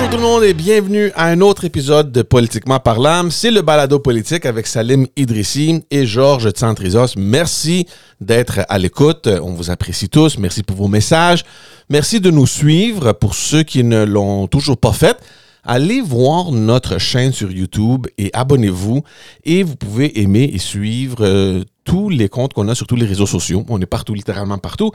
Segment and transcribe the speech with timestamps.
[0.00, 3.28] Bonjour tout le monde et bienvenue à un autre épisode de Politiquement parlant.
[3.28, 7.16] C'est le balado politique avec Salim Idrissi et Georges Tsantrizos.
[7.18, 7.86] Merci
[8.18, 9.26] d'être à l'écoute.
[9.26, 10.38] On vous apprécie tous.
[10.38, 11.44] Merci pour vos messages.
[11.90, 13.12] Merci de nous suivre.
[13.12, 15.18] Pour ceux qui ne l'ont toujours pas fait,
[15.64, 19.02] allez voir notre chaîne sur YouTube et abonnez-vous.
[19.44, 23.04] Et vous pouvez aimer et suivre euh, tous les comptes qu'on a sur tous les
[23.04, 23.66] réseaux sociaux.
[23.68, 24.92] On est partout, littéralement partout.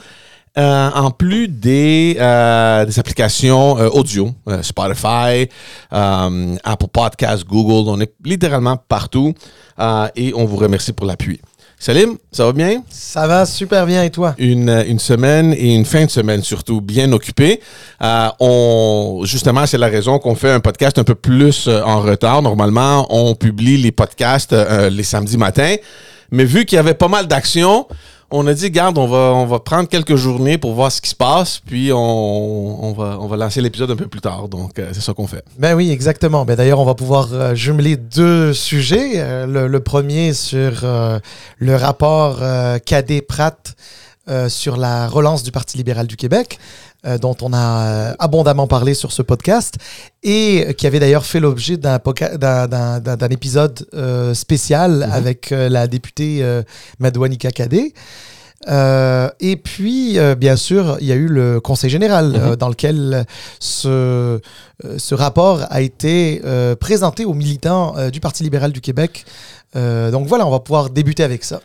[0.57, 5.49] Euh, en plus des, euh, des applications euh, audio, euh, Spotify,
[5.91, 9.33] euh, Apple Podcasts, Google, on est littéralement partout
[9.79, 11.41] euh, et on vous remercie pour l'appui.
[11.77, 12.83] Salim, ça va bien?
[12.89, 14.33] Ça va super bien et toi?
[14.37, 17.59] Une, une semaine et une fin de semaine surtout bien occupée.
[18.01, 22.41] Euh, on, justement, c'est la raison qu'on fait un podcast un peu plus en retard.
[22.41, 25.75] Normalement, on publie les podcasts euh, les samedis matins.
[26.31, 27.87] Mais vu qu'il y avait pas mal d'actions,
[28.31, 31.59] on a dit, garde, on va, prendre quelques journées pour voir ce qui se passe,
[31.65, 34.47] puis on, va, lancer l'épisode un peu plus tard.
[34.49, 35.43] Donc, euh, c'est ça qu'on fait.
[35.57, 36.45] Ben oui, exactement.
[36.45, 39.13] Ben D'ailleurs, on va pouvoir euh, jumeler deux sujets.
[39.15, 40.83] Euh, le, le premier sur
[41.59, 42.39] le rapport
[42.85, 43.75] Cadet-Pratt
[44.47, 46.59] sur la relance du Parti libéral du Québec,
[47.05, 49.75] euh, dont on a euh, abondamment parlé sur ce podcast,
[50.23, 51.99] et qui avait d'ailleurs fait l'objet d'un
[53.29, 56.43] épisode euh, spécial avec euh, la députée
[56.99, 57.93] Madouanika Cadet.
[58.67, 62.69] Euh, et puis, euh, bien sûr, il y a eu le Conseil général euh, dans
[62.69, 63.25] lequel
[63.59, 64.39] ce,
[64.97, 66.41] ce rapport a été
[66.79, 69.25] présenté aux militants du Parti libéral du Québec.
[69.73, 71.61] Donc voilà, on va pouvoir débuter avec ça.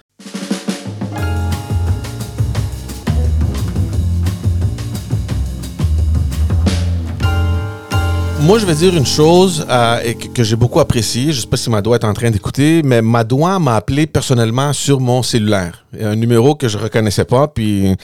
[8.43, 11.33] Moi, je vais dire une chose euh, que, j'ai beaucoup appréciée.
[11.33, 14.99] Je sais pas si Madoua est en train d'écouter, mais Madoua m'a appelé personnellement sur
[14.99, 15.85] mon cellulaire.
[16.01, 17.95] Un numéro que je reconnaissais pas, puis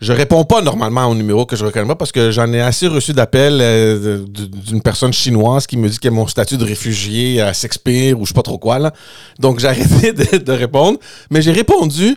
[0.00, 2.88] je réponds pas normalement au numéro que je reconnais pas parce que j'en ai assez
[2.88, 7.52] reçu d'appels euh, d'une personne chinoise qui me dit que mon statut de réfugié euh,
[7.52, 8.92] s'expire ou je sais pas trop quoi.
[9.38, 10.98] Donc, j'ai arrêté de, répondre.
[11.30, 12.16] Mais j'ai répondu.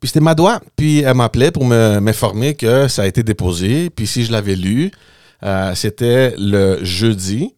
[0.00, 0.60] Puis c'était Madoua.
[0.76, 3.90] Puis elle m'appelait pour me- m'informer que ça a été déposé.
[3.90, 4.92] Puis si je l'avais lu,
[5.44, 7.54] euh, c'était le jeudi,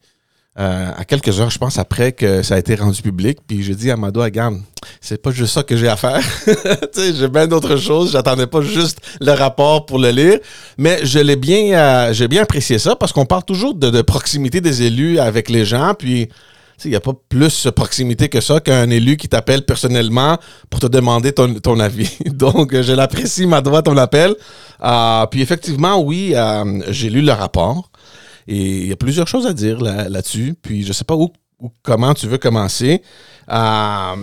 [0.59, 3.39] euh, à quelques heures, je pense, après que ça a été rendu public.
[3.47, 4.61] Puis j'ai dit à Mado, regarde,
[5.01, 6.21] c'est pas juste ça que j'ai à faire.
[6.97, 8.13] j'ai bien d'autres choses.
[8.13, 10.39] J'attendais pas juste le rapport pour le lire.
[10.77, 14.61] Mais je l'ai bien, euh, j'ai bien apprécié ça parce qu'on parle toujours de proximité
[14.61, 15.95] des élus avec les gens.
[15.95, 16.29] Puis
[16.85, 20.39] il n'y a pas plus de proximité que ça qu'un élu qui t'appelle personnellement
[20.71, 22.11] pour te demander ton, ton avis.
[22.27, 24.35] Donc, je l'apprécie, Madoua, ton appel.
[24.83, 27.91] Euh, puis effectivement, oui, euh, j'ai lu le rapport
[28.49, 30.55] et il y a plusieurs choses à dire là- là-dessus.
[30.61, 31.31] puis je sais pas où,
[31.61, 33.03] où- comment tu veux commencer.
[33.51, 34.17] Euh,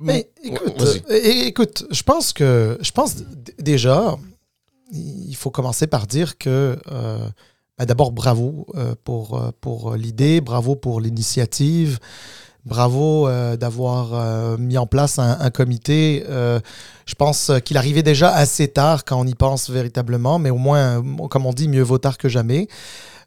[0.00, 4.16] Mais écoute, écoute, je pense que je pense d- déjà,
[4.92, 6.76] il faut commencer par dire que
[7.80, 11.98] ben d'abord bravo euh, pour euh, pour l'idée, bravo pour l'initiative,
[12.66, 16.24] bravo euh, d'avoir euh, mis en place un, comité.
[16.28, 16.60] Euh,
[17.06, 21.02] je pense qu'il arrivait déjà assez tard quand on y pense véritablement, mais au moins,
[21.30, 22.68] comme on dit, mieux vaut tard que jamais.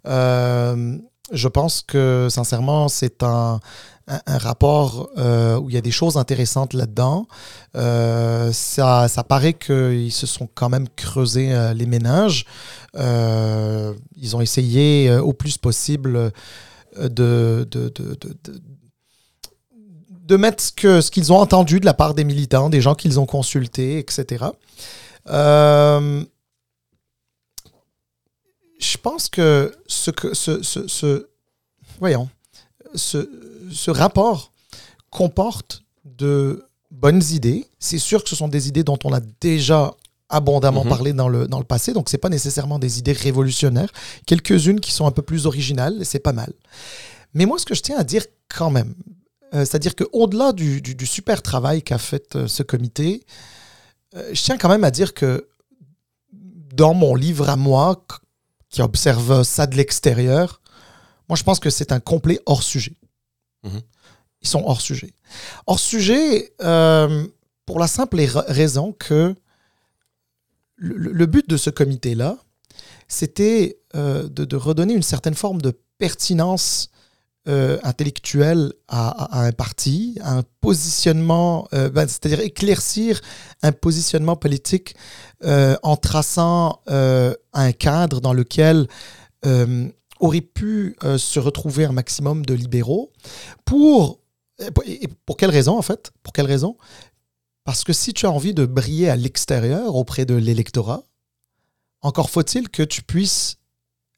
[0.07, 0.97] Euh,
[1.31, 3.59] je pense que sincèrement, c'est un,
[4.07, 7.27] un, rapport euh, où il y a des choses intéressantes là-dedans.
[7.75, 12.45] Euh, ça, ça paraît qu'ils se sont quand même creusés euh, les ménages.
[12.95, 16.31] Euh, ils ont essayé au plus possible
[16.97, 18.17] de, de, de, de,
[20.27, 23.25] de- mettre ce qu'ils ont entendu de la part des militants, des gens qu'ils ont
[23.25, 24.45] consultés, etc.
[28.79, 31.27] Je pense que ce, que ce, ce-
[31.99, 32.29] voyons,
[32.95, 33.29] ce,
[33.71, 34.51] ce rapport
[35.09, 37.67] comporte de bonnes idées.
[37.79, 39.93] C'est sûr que ce sont des idées dont on a déjà
[40.29, 40.89] abondamment Mhm.
[40.89, 43.91] parlé dans le, dans le passé, donc c'est pas nécessairement des idées révolutionnaires.
[44.25, 46.51] Quelques-unes qui sont un peu plus originales, c'est pas mal.
[47.33, 48.95] Mais moi, ce que je tiens à dire quand même,
[49.53, 53.23] euh, c'est-à-dire qu'au-delà du, du, du super travail qu'a fait euh, ce comité,
[54.15, 55.47] euh, je tiens quand même à dire que
[56.31, 58.03] dans mon livre à moi,
[58.69, 60.62] qui observe ça de l'extérieur,
[61.29, 62.95] moi je pense que c'est un complet hors sujet.
[63.63, 63.81] Mhm.
[64.41, 65.13] Ils sont hors sujet.
[65.67, 67.25] Hors sujet euh,
[67.65, 68.17] pour la simple
[68.47, 69.35] raison que
[70.75, 72.37] le, but de ce comité-là,
[73.07, 76.89] c'était euh, de, de redonner une certaine forme de pertinence
[77.47, 83.21] euh, intellectuelle à, à- à un parti, à un positionnement, euh, ben, c'est-à-dire éclaircir
[83.61, 84.95] un positionnement politique
[85.43, 88.87] euh, en traçant un cadre dans lequel
[90.23, 93.11] aurait pu euh, se retrouver un maximum de libéraux.
[93.65, 94.19] Pour,
[94.85, 96.11] et pour quelle raison, en fait?
[96.23, 96.77] Pour quelle raison?
[97.65, 101.03] Parce que si tu as envie de briller à l'extérieur auprès de l'électorat,
[102.01, 103.57] encore faut-il que tu puisses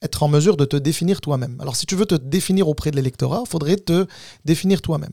[0.01, 1.57] être en mesure de te définir toi-même.
[1.59, 4.05] Alors si tu veux te définir auprès de l'électorat, il faudrait te
[4.43, 5.11] définir toi-même.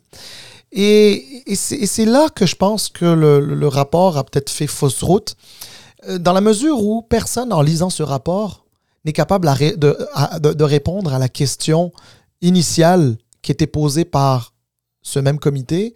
[0.73, 5.37] Et, c'est là que je pense que le, rapport a peut-être fait fausse route,
[6.09, 8.62] euh, dans la mesure où personne, en lisant ce rapport,
[9.05, 11.93] n'est capable de, répondre à la question
[12.41, 14.55] initiale qui était posée par
[15.03, 15.95] ce même comité,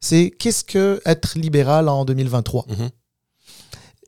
[0.00, 2.66] c'est qu'est-ce que être libéral en 2023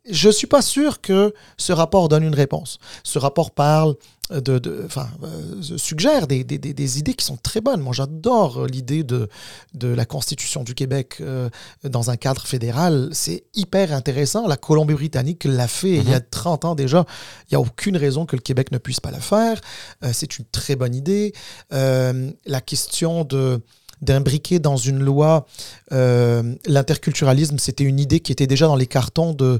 [0.08, 2.79] je ne suis pas sûr que ce rapport donne une réponse.
[3.05, 3.94] Ce rapport parle
[4.31, 7.81] de, enfin, euh, suggère des, idées qui sont très bonnes.
[7.81, 9.29] Moi, j'adore l'idée de,
[9.75, 11.49] de la Constitution du Québec euh,
[11.82, 13.11] dans un cadre fédéral.
[13.12, 14.47] C'est hyper intéressant.
[14.47, 16.71] La Colombie-Britannique l'a fait il y a 30 mhm.
[16.71, 17.05] ans déjà.
[17.50, 19.61] Il n'y a aucune raison que le Québec ne puisse pas la faire.
[20.05, 21.33] Euh, c'est une très bonne idée.
[21.71, 23.61] la question de
[24.02, 25.47] d'imbriquer dans une loi
[25.93, 27.58] euh, l'interculturalisme.
[27.58, 29.58] C'était une idée qui était déjà dans les cartons de,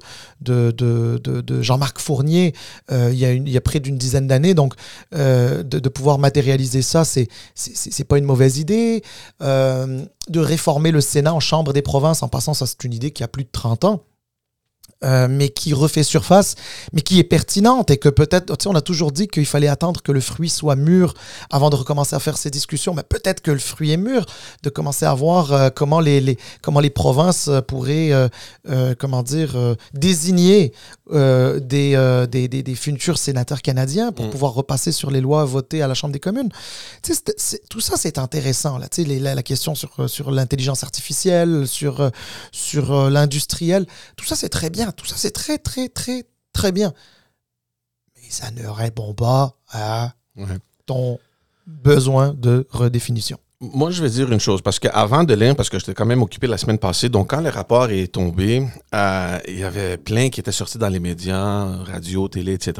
[1.61, 2.55] Jean-Marc Fournier
[2.91, 4.55] euh, il, y a il, y a près d'une dizaine d'années.
[4.55, 4.75] Donc,
[5.15, 9.03] euh, de, pouvoir matérialiser ça, c'est c'est pas une mauvaise idée.
[9.41, 13.25] de réformer le Sénat en Chambre des provinces, en passant, ça c'est une idée qui
[13.25, 14.05] a plus de 30 ans.
[15.03, 16.57] Euh, mais qui refait surface,
[16.93, 19.67] mais qui est pertinente et que peut-être, tu sais, on a toujours dit qu'il fallait
[19.67, 21.15] attendre que le fruit soit mûr
[21.49, 24.27] avant de recommencer à faire ces discussions, mais peut-être que le fruit est mûr,
[24.63, 28.11] de commencer à voir euh, comment, les, les, comment les provinces euh, pourraient,
[28.99, 29.57] comment dire,
[29.95, 30.73] désigner
[31.11, 34.31] des, des, des, futurs sénateurs canadiens pour mm.
[34.31, 36.51] pouvoir repasser sur les lois votées à la Chambre des communes.
[37.03, 40.83] Tu sais, tout ça, c'est intéressant, là, tu sais, la, la, question sur, sur l'intelligence
[40.83, 42.11] artificielle, sur,
[42.53, 43.87] sur l'industriel,
[44.17, 46.93] tout ça, c'est très bien tout ça c'est très, très, très, très bien.
[48.17, 50.15] Mais ça ne répond pas à
[50.87, 51.19] ton
[51.67, 53.39] besoin de redéfinition.
[53.63, 56.23] Moi, je vais dire une chose, parce qu'avant de lire, parce que j'étais quand même
[56.23, 60.31] occupé la semaine passée, donc quand le rapport est tombé, euh, il y avait plein
[60.31, 62.73] qui étaient sortis dans les médias, radio, télé, etc.,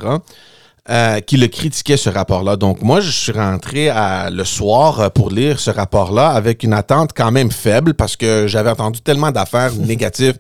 [0.89, 2.57] euh, qui le critiquaient, ce rapport-là.
[2.57, 6.73] Donc, moi, je suis rentré à, le soir euh, pour lire ce rapport-là avec une
[6.73, 10.39] attente quand même faible, parce que j'avais entendu tellement d'affaires négatives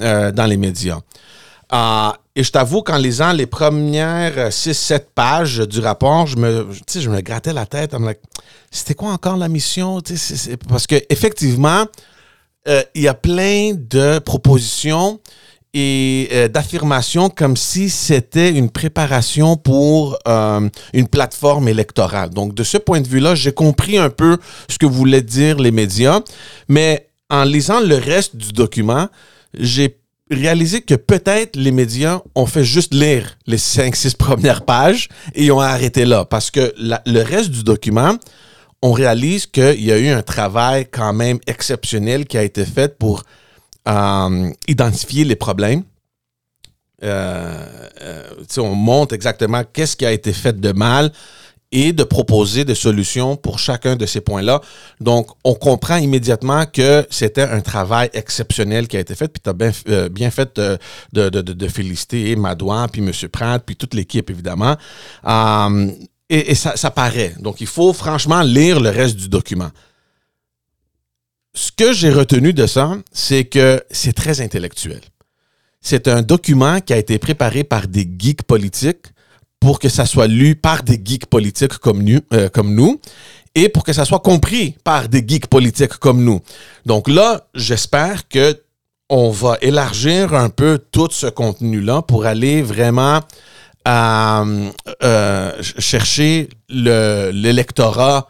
[0.00, 1.00] euh, dans les médias.
[1.72, 7.10] Euh, et je t'avoue qu'en lisant les premières 6-7 pages du rapport, je me, je
[7.10, 7.94] me grattais la tête.
[8.70, 10.00] C'était quoi encore la mission?
[10.68, 11.84] parce qu'effectivement,
[12.66, 15.20] il y a plein de propositions
[15.72, 22.30] et d'affirmations comme si c'était une préparation pour une plateforme électorale.
[22.30, 24.38] Donc, de ce point de vue-là, j'ai compris un peu
[24.68, 26.20] ce que voulaient dire les médias,
[26.68, 29.08] mais en lisant le reste du document,
[29.54, 29.96] j'ai
[30.30, 35.50] réalisé que peut-être les médias ont fait juste lire les cinq, six premières pages et
[35.50, 36.24] ont arrêté là.
[36.24, 38.14] Parce que le reste du document,
[38.82, 42.96] on réalise qu'il y a eu un travail quand même exceptionnel qui a été fait
[42.98, 43.24] pour
[43.90, 45.82] euh, identifier les problèmes.
[47.02, 47.66] Euh,
[48.02, 48.22] euh,
[48.58, 51.10] on montre exactement qu'est-ce qui a été fait de mal,
[51.72, 54.60] et de proposer des solutions pour chacun de ces points-là.
[55.00, 59.50] Donc, on comprend immédiatement que c'était un travail exceptionnel qui a été fait, puis tu
[59.50, 60.60] as bien, fait
[61.12, 63.12] de, féliciter Madouin, puis M.
[63.30, 64.76] Pratt, puis toute l'équipe, évidemment.
[66.28, 67.34] Et, ça paraît.
[67.38, 69.70] Donc, il faut franchement lire le reste du document.
[71.54, 75.00] Ce que j'ai retenu de ça, c'est que c'est très intellectuel.
[75.80, 79.06] C'est un document qui a été préparé par des geeks politiques
[79.58, 83.00] pour que ça soit lu par des geeks politiques comme nous, euh, nous
[83.54, 86.40] et pour que ça soit compris par des geeks politiques comme nous.
[86.86, 88.62] Donc là, j'espère que
[89.08, 93.20] on va élargir un peu tout ce contenu-là pour aller vraiment
[93.88, 94.70] euh,
[95.02, 98.28] euh chercher l'électorat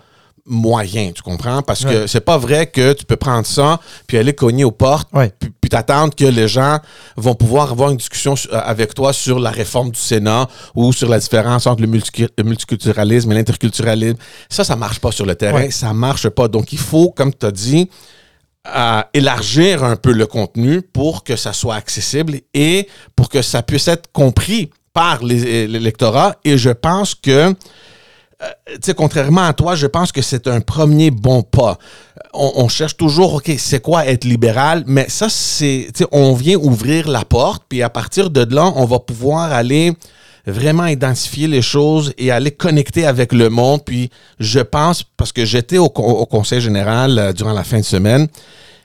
[0.50, 1.62] moyen, tu comprends?
[1.62, 5.08] Parce que c'est pas vrai que tu peux prendre ça, puis aller cogner aux portes,
[5.38, 6.80] puis, t'attendre que les gens
[7.16, 11.08] vont pouvoir avoir une discussion euh, avec toi sur la réforme du Sénat ou sur
[11.08, 14.16] la différence entre le, multiculturalisme et l'interculturalisme.
[14.48, 16.48] Ça, ça marche pas sur le terrain, ça marche pas.
[16.48, 17.88] Donc, il faut, comme tu as dit,
[18.66, 23.62] euh, élargir un peu le contenu pour que ça soit accessible et pour que ça
[23.62, 26.36] puisse être compris par l'électorat.
[26.44, 27.54] Et je pense que euh,
[28.66, 31.78] tu sais, contrairement à toi, je pense que c'est un premier bon pas.
[32.32, 34.84] On, cherche toujours, OK, c'est quoi être libéral?
[34.86, 38.72] Mais ça, c'est, tu sais, on vient ouvrir la porte, puis à partir de là,
[38.76, 39.94] on va pouvoir aller
[40.46, 43.84] vraiment identifier les choses et aller connecter avec le monde.
[43.84, 47.84] Puis je pense, parce que j'étais au, au Conseil général euh, durant la fin de
[47.84, 48.28] semaine,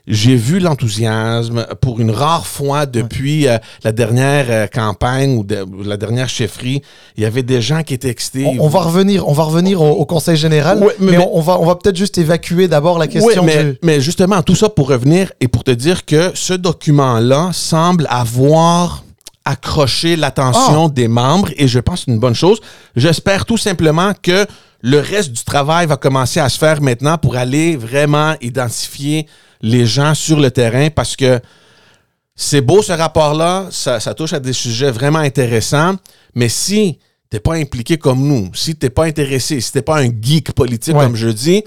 [0.07, 5.45] j'ai vu l'enthousiasme pour une rare fois depuis euh, la dernière euh, campagne ou,
[5.83, 6.81] la dernière chefferie.
[7.17, 8.45] Il y avait des gens qui étaient excités.
[8.59, 11.95] On, va revenir, on va revenir au, Conseil général, mais, on, va, on va peut-être
[11.95, 13.43] juste évacuer d'abord la question.
[13.43, 18.07] mais, mais justement, tout ça pour revenir et pour te dire que ce document-là semble
[18.09, 19.03] avoir
[19.45, 22.59] accrocher l'attention des membres et je pense que c'est une bonne chose.
[22.95, 24.45] J'espère tout simplement que
[24.81, 29.27] le reste du travail va commencer à se faire maintenant pour aller vraiment identifier
[29.61, 31.39] les gens sur le terrain parce que
[32.35, 35.95] c'est beau ce rapport-là, ça, ça touche à des sujets vraiment intéressants,
[36.33, 40.09] mais si t'es pas impliqué comme nous, si t'es pas intéressé, si t'es pas un
[40.21, 41.03] geek politique Ouais.
[41.05, 41.63] comme je dis,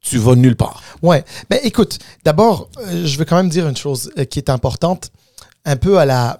[0.00, 0.80] tu vas nulle part.
[1.02, 1.24] Ouais.
[1.50, 5.10] Ben écoute, d'abord, euh, je veux quand même dire une chose euh, qui est importante,
[5.64, 6.38] un peu à la.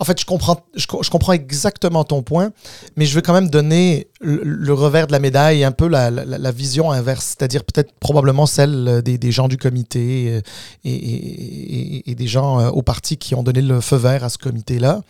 [0.00, 2.52] En fait, je comprends, je, co- je comprends exactement ton point,
[2.96, 6.92] mais je veux quand même donner le, revers de la médaille, un peu la, vision
[6.92, 10.40] inverse, c'est-à-dire peut-être probablement celle euh, des, gens du comité euh,
[10.84, 15.02] et, des gens euh, au parti qui ont donné le feu vert à ce comité-là.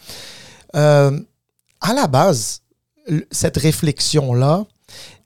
[0.75, 1.21] Euh,
[1.83, 2.62] à la base,
[3.30, 4.64] cette réflexion-là,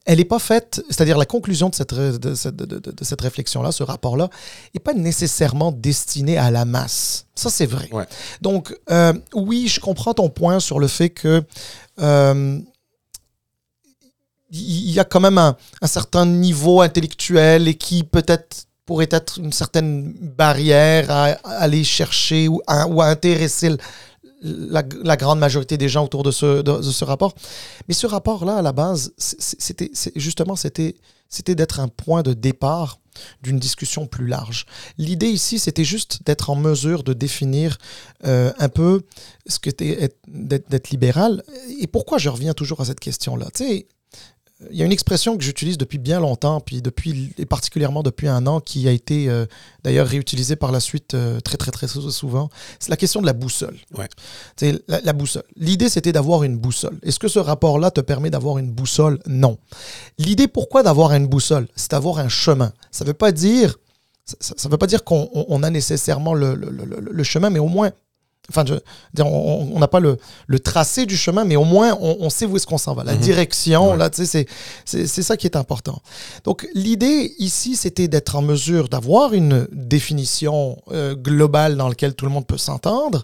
[0.04, 3.21] elle n'est pas faite, c'est-à-dire la conclusion de cette, de, cette- de- de- de cette
[3.21, 4.28] réflexion-là, ce rapport-là,
[4.75, 7.26] n'est pas nécessairement destinée à la masse.
[7.35, 7.88] Ça, c'est vrai.
[7.92, 8.04] Ouais.
[8.40, 11.42] Donc, euh, oui, je comprends ton point sur le fait que
[12.00, 12.59] euh,
[14.50, 19.38] il y a quand même un, un certain niveau intellectuel et qui peut-être pourrait être
[19.38, 23.76] une certaine barrière à, à aller chercher ou à, ou à intéresser
[24.43, 27.35] la, grande majorité des gens autour de ce, de, ce rapport.
[27.89, 30.95] Mais ce rapport-là, à la base, c'était justement, c'était
[31.55, 32.99] d'être un point de départ
[33.43, 34.67] d'une discussion plus large.
[34.99, 37.79] L'idée ici, c'était juste d'être en mesure de définir
[38.25, 39.03] euh, un peu
[39.47, 41.43] ce que d'être libéral.
[41.81, 43.49] Et pourquoi je reviens toujours à cette question-là?
[43.55, 43.87] Tu sais,
[44.71, 48.28] il y a une expression que j'utilise depuis bien longtemps, puis depuis, et particulièrement depuis
[48.28, 49.47] un an, qui a été euh,
[49.85, 52.49] d'ailleurs réutilisée par la suite euh, très, très, très sou- souvent.
[52.78, 53.76] C'est la question de la boussole.
[53.97, 54.09] Ouais.
[54.88, 55.42] La, la boussole.
[55.57, 56.99] L'idée, c'était d'avoir une boussole.
[57.02, 59.19] Est-ce que ce rapport-là te permet d'avoir une boussole?
[59.26, 59.59] Non.
[60.19, 61.69] L'idée, pourquoi d'avoir une boussole?
[61.76, 62.73] C'est d'avoir un chemin.
[62.90, 63.76] Ça ne veut pas dire.
[64.25, 66.71] Ça, ça veut pas dire qu'on on- on a nécessairement le- le-
[67.11, 67.90] le chemin, mais au moins,
[68.51, 68.75] enfin, je
[69.23, 72.57] on n'a pas le, le tracé du chemin, mais au moins, on, on sait où
[72.57, 73.05] est-ce qu'on s'en va.
[73.05, 73.21] La Mhm.
[73.21, 73.97] direction, Ouais.
[73.97, 74.47] là, c'est-
[75.07, 76.01] ça qui est important.
[76.45, 82.25] Donc, l'idée ici, c'était d'être en mesure d'avoir une définition euh, globale dans laquelle tout
[82.25, 83.23] le monde peut s'entendre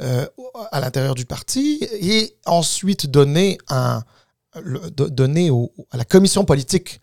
[0.00, 0.26] euh,
[0.72, 4.02] à l'intérieur du parti et ensuite donner, un,
[4.62, 7.00] le- do- donner au- à la commission politique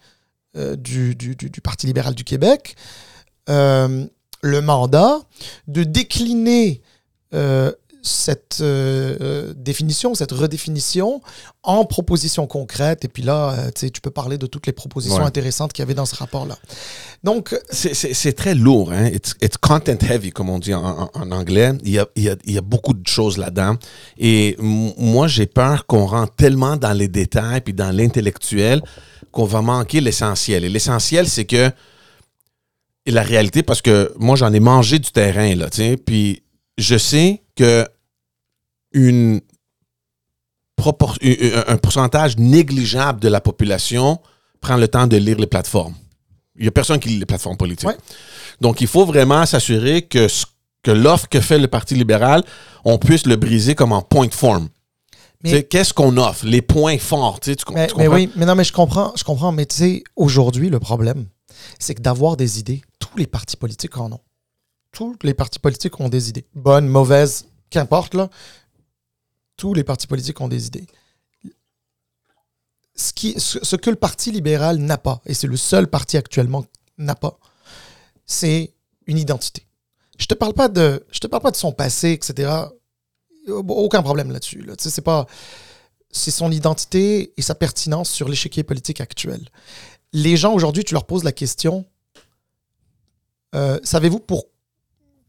[0.57, 2.75] euh, du, du- du- du Parti libéral du Québec
[3.47, 5.19] le mandat
[5.67, 6.81] de décliner
[7.35, 7.71] euh,
[8.07, 11.21] cette euh, euh, définition, cette redéfinition
[11.63, 13.03] en propositions concrètes.
[13.03, 15.23] Et puis là, euh, tu peux parler de toutes les propositions Ouais.
[15.25, 16.55] intéressantes qu'il y avait dans ce rapport-là.
[17.23, 19.07] Donc, C'est- très lourd, hein?
[19.07, 21.71] It's, it's content heavy, comme on dit en, en- en anglais.
[21.83, 23.75] Il y, a, il, y a, il y a beaucoup de choses là-dedans.
[24.19, 28.83] Et moi, j'ai peur qu'on rentre tellement dans les détails puis dans l'intellectuel
[29.31, 30.63] qu'on va manquer l'essentiel.
[30.63, 31.71] Et l'essentiel, c'est que
[33.07, 36.43] et la réalité, parce que moi, j'en ai mangé du terrain, là, tu sais, puis
[36.77, 37.87] je sais que
[38.93, 39.41] une
[40.79, 41.17] propor-
[41.67, 44.19] un pourcentage négligeable de la population
[44.61, 45.95] prend le temps de lire les plateformes.
[46.55, 47.87] Il n'y a personne qui lit les plateformes politiques.
[47.89, 47.97] Ouais.
[48.61, 50.45] Donc, il faut vraiment s'assurer que, ce-
[50.83, 52.43] que l'offre que fait le Parti libéral,
[52.85, 54.69] on puisse le briser comme en point form.
[55.43, 56.45] Mais- Tu sais, Qu'est-ce qu'on offre?
[56.45, 57.39] Les points forts.
[57.41, 58.13] Tu, mais, tu mais comprends?
[58.15, 59.51] oui, mais non, mais je comprends, je comprends.
[59.51, 61.25] Mais tu sais, aujourd'hui, le problème,
[61.79, 64.19] c'est que d'avoir des idées, tous les partis politiques en ont.
[64.95, 66.45] Tous les partis politiques ont des idées.
[66.55, 68.29] Bonnes, mauvaises, qu'importe, là.
[69.57, 70.87] Tous les partis politiques ont des idées.
[72.95, 76.65] Ce, qui, ce, que le Parti libéral n'a pas, et c'est le seul parti actuellement
[76.97, 77.37] n'a pas,
[78.25, 78.73] c'est
[79.05, 79.67] une identité.
[80.17, 82.53] Je te parle pas de, je te parle pas de son passé, etc.
[83.49, 84.65] Aucun problème là-dessus.
[84.77, 85.27] C'est pas,
[86.09, 89.45] c'est son identité et sa pertinence sur l'échiquier politique actuel.
[90.13, 91.85] Les gens aujourd'hui, tu leur poses la question
[93.55, 94.45] euh, savez-vous pour,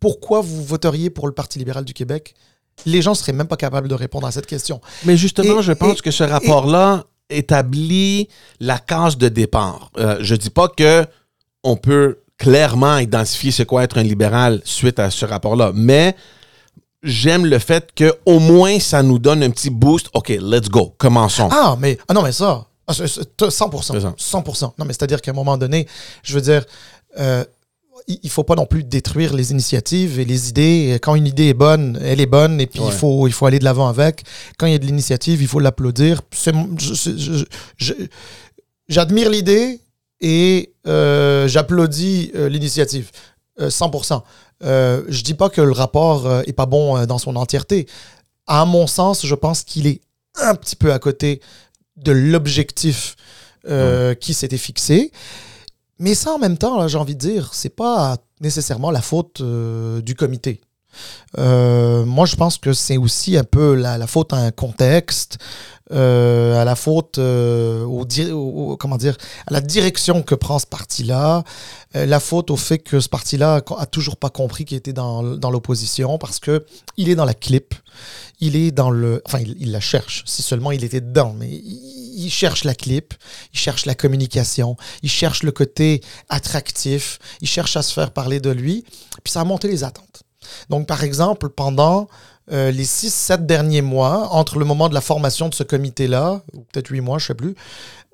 [0.07, 2.37] pourquoi vous voteriez pour le Parti libéral du Québec?
[2.85, 4.81] Les gens seraient même pas capables de répondre à cette question.
[5.05, 8.29] Mais justement, Et- je pense et- que ce rapport-là établit
[8.61, 9.91] la case de départ.
[9.99, 11.05] Euh, je dis pas que
[11.65, 16.15] on peut clairement identifier c'est quoi être un libéral suite à ce rapport-là, mais
[17.03, 20.07] j'aime le fait que au moins ça nous donne un petit boost.
[20.15, 21.49] OK, let's go, commençons.
[21.51, 23.95] Ah, mais ah non, mais ça, ah, c'est- c'est 100%.
[23.95, 24.15] C'est ça.
[24.17, 24.73] 100%.
[24.79, 25.89] Non, mais c'est-à-dire qu'à un moment donné,
[26.23, 26.65] je veux dire,
[27.19, 27.45] euh,
[28.07, 30.99] il il faut pas non plus détruire les initiatives et les idées.
[31.03, 33.59] Quand une idée est bonne, elle est bonne, et puis il, faut, il faut aller
[33.59, 34.25] de l'avant avec.
[34.59, 36.23] Quand il y a de l'initiative, il faut l'applaudir.
[38.89, 39.81] J'admire l'idée
[40.21, 43.11] et euh, j'applaudis euh, l'initiative.
[43.61, 44.23] Euh, 100%.
[44.65, 47.87] Euh, je dis pas que le rapport euh, est pas bon euh, dans son entièreté.
[48.47, 50.01] À mon sens, je pense qu'il est
[50.37, 51.41] un petit peu à côté
[51.97, 53.17] de l'objectif
[53.69, 55.11] euh, qui s'était fixé.
[55.99, 59.41] Mais ça, en même temps, là, j'ai envie de dire, c'est pas nécessairement la faute
[59.41, 60.61] euh, du comité.
[61.39, 65.39] Euh, moi, je pense que c'est aussi un peu la, la faute à un contexte,
[65.93, 71.45] euh, à la faute au, comment dire, à la direction que prend ce parti-là,
[71.95, 75.51] la faute au fait que ce parti-là a, toujours pas compris qu'il était dans, dans
[75.51, 76.65] l'opposition parce que
[76.97, 77.75] il est dans la clip,
[78.41, 80.23] il est dans le, enfin, il, il la cherche.
[80.27, 83.15] Si seulement il était dedans, mais il, il cherche la clip,
[83.53, 88.41] il cherche la communication, il cherche le côté attractif, il cherche à se faire parler
[88.41, 88.85] de lui,
[89.25, 90.23] puis ça a monté les attentes.
[90.71, 92.09] Donc, par exemple, pendant
[92.53, 96.61] euh, les 6-7 derniers mois, entre le moment de la formation de ce comité-là, ou
[96.73, 97.55] peut-être 8 mois, je ne sais plus,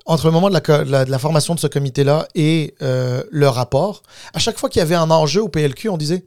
[0.05, 3.23] entre le moment de la, co- la- de la formation de ce comité-là et euh,
[3.31, 4.01] le rapport,
[4.33, 6.25] à chaque fois qu'il y avait un enjeu au PLQ, on disait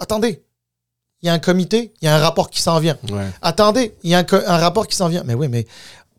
[0.00, 0.42] Attendez,
[1.22, 2.98] il y a un comité, il y a un rapport qui s'en vient.
[3.10, 3.26] Ouais.
[3.40, 5.22] Attendez, il y a un rapport qui s'en vient.
[5.24, 5.66] Mais oui, mais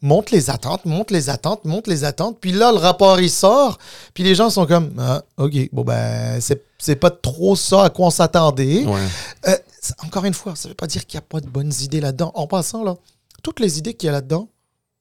[0.01, 2.37] monte les attentes, monte les attentes, monte les attentes.
[2.39, 3.77] Puis là, le rapport, il sort.
[4.13, 8.07] Puis les gens sont comme, ah, OK, bon, ben, c'est, pas trop ça à quoi
[8.07, 8.85] on s'attendait.
[8.85, 9.07] Ouais.
[9.47, 9.57] Euh,
[10.05, 12.31] encore une fois, ça veut pas dire qu'il n'y a pas de bonnes idées là-dedans.
[12.35, 12.95] En passant, là,
[13.43, 14.49] toutes les idées qu'il y a là-dedans,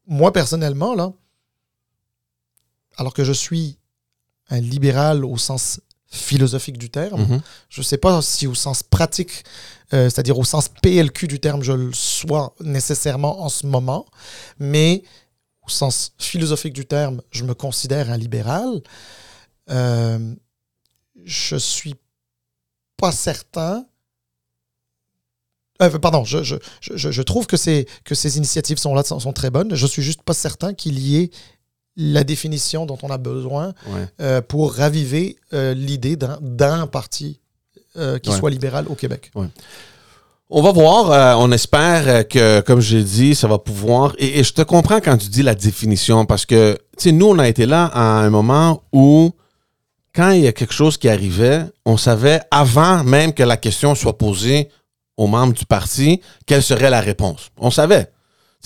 [0.06, 1.12] moi, personnellement, là,
[2.96, 3.78] alors que je suis
[4.48, 7.40] un libéral au sens philosophique du terme, Mhm.
[7.68, 9.44] je ne sais pas si au sens pratique,
[9.92, 14.06] euh, c'est-à-dire au sens PLQ du terme, je le sois nécessairement en ce moment,
[14.58, 15.02] mais
[15.62, 18.82] au sens philosophique du terme, je me considère un libéral.
[19.70, 20.34] Euh,
[21.24, 21.94] je suis
[22.96, 23.84] pas certain.
[25.82, 29.18] Euh, pardon, je, je, je, je trouve que ces, que ces initiatives sont là, sont,
[29.20, 29.74] sont très bonnes.
[29.74, 31.30] Je suis juste pas certain qu'il y ait
[31.96, 34.06] la définition dont on a besoin Ouais.
[34.20, 37.40] euh, pour raviver euh, l'idée d'un- parti
[37.96, 38.36] euh, qui Ouais.
[38.36, 39.30] soit libéral au Québec.
[40.48, 41.40] On va voir.
[41.40, 44.14] on espère que, comme j'ai dit, ça va pouvoir.
[44.18, 47.26] Et, et je te comprends quand tu dis la définition, parce que, tu sais, nous,
[47.26, 49.32] on a été là à un moment où,
[50.14, 53.94] quand il y a quelque chose qui arrivait, on savait avant même que la question
[53.94, 54.68] soit posée
[55.16, 57.50] aux membres du parti, quelle serait la réponse.
[57.58, 58.10] On savait.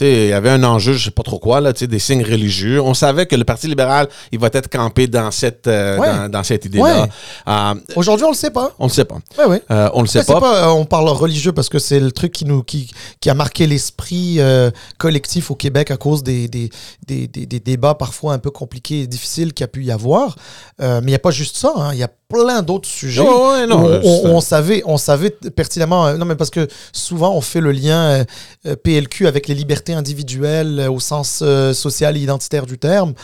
[0.02, 2.80] Il y avait un enjeu, je sais pas trop quoi, là, des signes religieux.
[2.80, 6.06] On savait que le Parti libéral, il va être campé dans cette, euh, Ouais.
[6.06, 7.02] dans, dans cette idée-là.
[7.02, 7.08] Ouais.
[7.48, 8.72] Euh, Aujourd'hui, on le sait pas.
[8.78, 9.18] on ne sait pas.
[9.38, 9.62] Ouais, ouais.
[9.70, 10.40] Euh, on le sait pas.
[10.40, 13.34] pas, euh, on parle religieux parce que c'est le truc qui nous qui, qui a
[13.34, 16.70] marqué l'esprit euh, collectif au Québec à cause des, des,
[17.06, 19.90] des, des- des débats parfois un peu compliqués et difficiles qu'il y a pu y
[19.92, 20.36] avoir.
[20.80, 21.90] Euh, mais il n'y a pas juste ça, hein.
[21.92, 23.20] il y a plein d'autres sujets.
[23.20, 26.06] Ouais, non, on, on- c'est- on savait, on savait pertinemment.
[26.06, 28.24] euh, non, mais parce que souvent on fait le lien euh,
[28.66, 33.14] euh, PLQ avec les libertés individuelles euh, au sens euh, social et identitaire du terme.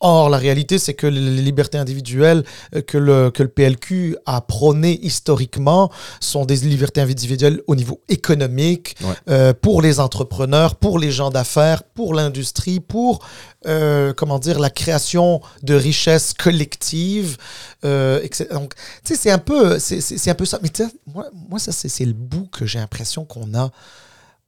[0.00, 4.40] Or, la réalité, c'est que les libertés individuelles euh, que le, que le PLQ a
[4.40, 9.14] prônées historiquement sont des libertés individuelles au niveau économique, Ouais.
[9.30, 13.24] euh, pour les entrepreneurs, pour les gens d'affaires, pour l'industrie, pour
[13.66, 17.36] euh, comment dire la création de richesses collectives.
[17.84, 18.46] euh, etc.
[18.52, 20.58] Donc, tu sais, c'est un peu, c'est, c'est- c'est un peu ça.
[20.62, 20.70] Mais
[21.06, 23.70] moi, moi, ça, c'est, c'est le bout que j'ai l'impression qu'on a,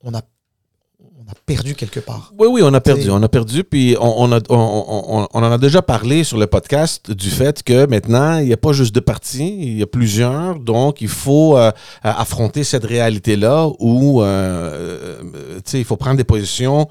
[0.03, 0.23] on a,
[1.19, 2.33] on a perdu quelque part.
[2.39, 3.11] Oui, oui, on a perdu.
[3.11, 6.37] On a perdu, puis on, on a- on- on- on en a déjà parlé sur
[6.39, 9.83] le podcast du fait que maintenant, il n'y a pas juste deux partis, il y
[9.83, 10.59] a plusieurs.
[10.61, 11.71] Donc, il faut euh,
[12.03, 16.89] affronter cette réalité-là où, euh, euh, tu sais, il faut prendre des positions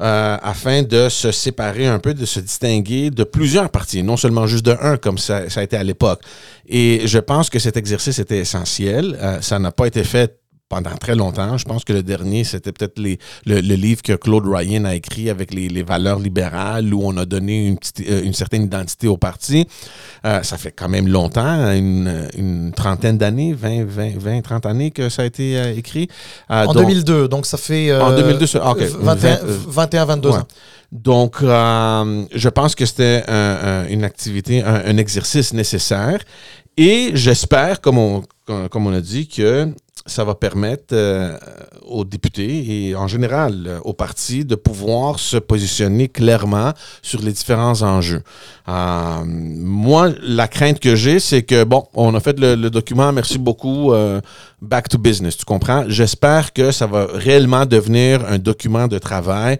[0.00, 4.46] euh, afin de se séparer un peu, de se distinguer de plusieurs partis, non seulement
[4.46, 6.20] juste de un, comme ça, ça a été à l'époque.
[6.68, 9.18] Et je pense que cet exercice était essentiel.
[9.40, 11.56] Ça n'a pas été fait pendant très longtemps.
[11.56, 15.30] Je pense que le dernier, c'était peut-être le, le livre que Claude Ryan a écrit
[15.30, 19.08] avec les, les valeurs libérales, où on a donné une, petite- euh, une certaine identité
[19.08, 19.66] au parti.
[20.26, 24.90] Euh, ça fait quand même longtemps, une, une trentaine d'années, 20, 20, 20, 30 années
[24.90, 26.08] que ça a été euh, écrit.
[26.50, 28.80] Euh, En donc- 2002, donc ça fait En 2002, ça- ah, ok.
[28.82, 30.36] 21, Vingt- euh, 21, 22 Ouais.
[30.36, 30.46] ans.
[30.92, 36.18] Donc, je pense que c'était un- un- une activité, un, un exercice nécessaire.
[36.76, 39.68] Et j'espère, comme on, comme comme on a dit, que
[40.08, 41.36] ça va permettre euh,
[41.86, 47.32] aux députés et en général euh, aux partis de pouvoir se positionner clairement sur les
[47.32, 48.22] différents enjeux.
[48.68, 53.38] Euh, moi, la crainte que j'ai, c'est que, bon, on a fait le, document, merci
[53.38, 53.92] beaucoup,
[54.60, 55.84] back to business, tu comprends?
[55.88, 59.58] J'espère que ça va réellement devenir un document de travail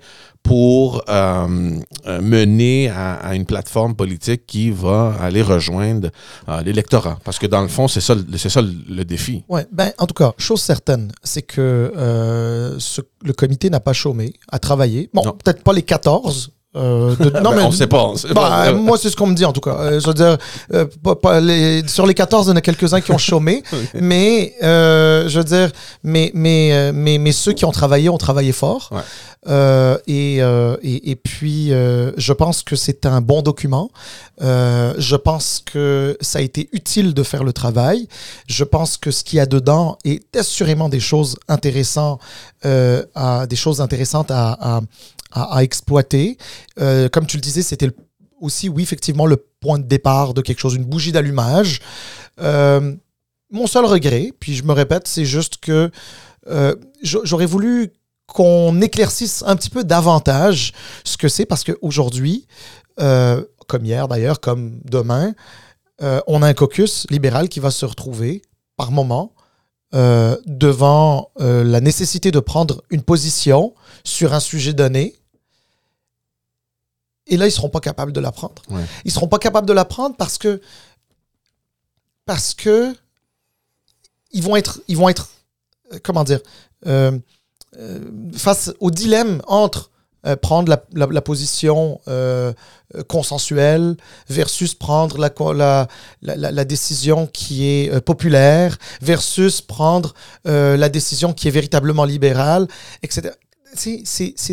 [0.49, 6.09] pour euh, euh, mener à, à une plateforme politique qui va aller rejoindre
[6.49, 7.19] euh, l'électorat.
[7.23, 9.45] Parce que dans le fond, c'est ça, le- c'est ça le, le défi.
[9.49, 13.93] Ouais, ben, en tout cas, chose certaine, c'est que euh, ce- le comité n'a pas
[13.93, 15.11] chômé, a travaillé.
[15.13, 16.51] Bon, peut-être pas les 14.
[16.77, 18.05] Euh, de- non, Ben, mais on sait pas.
[18.05, 18.67] on sait Bah, pas.
[18.69, 19.77] euh, moi, c'est ce qu'on me dit en tout cas.
[19.79, 20.37] Euh, je veux dire,
[20.75, 23.63] euh, pas- pas les- sur les 14, il y en a quelques-uns qui ont chômé,
[23.95, 25.71] mais je veux dire,
[26.03, 28.91] mais, mais, mais, mais ceux qui ont travaillé ont travaillé fort.
[28.93, 29.01] Ouais.
[30.07, 33.91] Et, et, et, puis, je pense que c'est un bon document.
[34.41, 38.09] Je pense que ça a été utile de faire le travail.
[38.47, 42.21] Je pense que ce qu'il y a dedans est assurément des choses intéressantes,
[42.65, 44.81] à, des choses intéressantes à,
[45.61, 46.39] exploiter.
[46.77, 47.91] comme tu le disais, c'était
[48.41, 51.81] aussi, oui, effectivement, le point de départ de quelque chose, une bougie d'allumage.
[52.39, 55.91] mon seul regret, puis je me répète, c'est juste que
[56.49, 57.93] euh, j'aurais voulu
[58.27, 60.73] qu'on éclaircisse un petit peu davantage
[61.05, 62.47] ce que c'est, parce qu'aujourd'hui,
[63.01, 65.35] euh, comme hier d'ailleurs, comme demain,
[66.03, 68.43] euh, on a un caucus libéral qui va se retrouver
[68.77, 69.35] par moment
[69.95, 73.75] euh, devant euh, la nécessité de prendre une position
[74.05, 75.15] sur un sujet donné.
[77.27, 78.63] Et là, ils ne seront pas capables de la prendre.
[78.69, 78.85] Ouais.
[79.05, 80.61] Ils ne seront pas capables de la prendre parce que
[82.27, 82.95] parce que
[84.33, 85.31] ils vont être ils vont être
[85.93, 86.41] euh, comment dire
[86.87, 87.19] euh,
[88.35, 89.91] face au dilemme entre
[90.27, 92.53] euh, prendre la, la, la position euh,
[93.07, 93.97] consensuelle
[94.29, 95.87] versus prendre la,
[96.23, 102.67] la, décision qui est euh, populaire versus prendre la décision qui est véritablement libérale,
[103.03, 103.31] etc.
[103.75, 104.05] C'est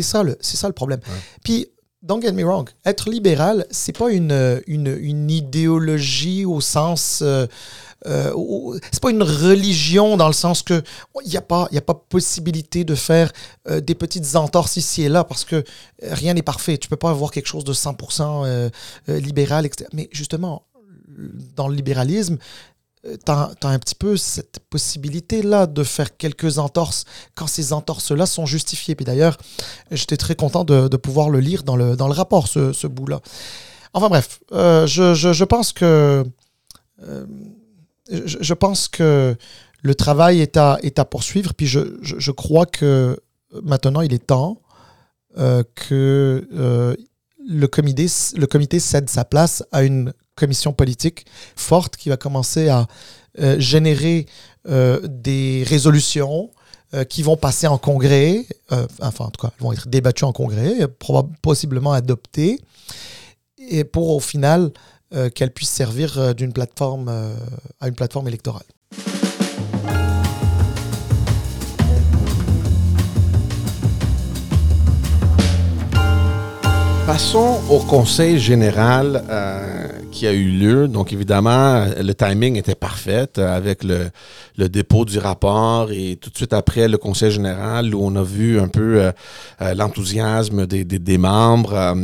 [0.02, 1.00] ça, le- c'est ça le problème.
[1.06, 1.14] Ouais.
[1.42, 1.66] Puis,
[2.02, 7.22] don't get me wrong, être libéral, c'est pas une, une, une idéologie au sens.
[8.06, 10.82] Euh, c'est pas une religion dans le sens que
[11.24, 13.32] il n'y a pas il a pas possibilité de faire
[13.68, 15.62] euh, des petites entorses ici et là parce que euh,
[16.02, 18.70] rien n'est parfait tu peux pas avoir quelque chose de 100% euh,
[19.08, 19.88] libéral etc.
[19.92, 20.66] mais justement
[21.56, 22.38] dans le libéralisme
[23.04, 27.04] tu as, un petit peu cette possibilité-là de faire quelques entorses
[27.36, 28.96] quand ces entorses-là sont justifiées.
[28.96, 29.38] Puis d'ailleurs,
[29.92, 33.20] j'étais très content de, pouvoir le lire dans le, dans le rapport, ce, ce bout-là.
[33.94, 36.24] Enfin bref, je, je, pense que...
[38.10, 39.36] je, pense que
[39.82, 43.18] le travail est à, poursuivre, puis je, crois que
[43.62, 44.60] maintenant, il est temps
[45.38, 46.94] euh, que euh,
[47.46, 48.08] le, comité,
[48.78, 52.86] cède sa place à une commission politique forte qui va commencer à
[53.38, 54.26] euh, générer
[54.68, 56.50] des résolutions
[57.08, 58.46] qui vont passer en congrès,
[59.00, 60.74] enfin en tout cas, elles vont être débattues en congrès,
[61.40, 62.58] possiblement adoptées,
[63.58, 64.72] et pour au final
[65.14, 67.32] euh, qu'elles puissent servir euh, d'une plateforme euh,
[67.80, 68.64] à une plateforme électorale.
[77.06, 79.22] Passons au conseil général
[80.16, 80.88] qui a eu lieu.
[80.88, 84.08] Donc, évidemment, le timing était parfait euh, avec le,
[84.56, 88.22] le dépôt du rapport et tout de suite après le conseil général où on a
[88.22, 89.12] vu un peu euh,
[89.60, 91.74] euh, l'enthousiasme des, des, des membres.
[91.74, 91.94] Euh,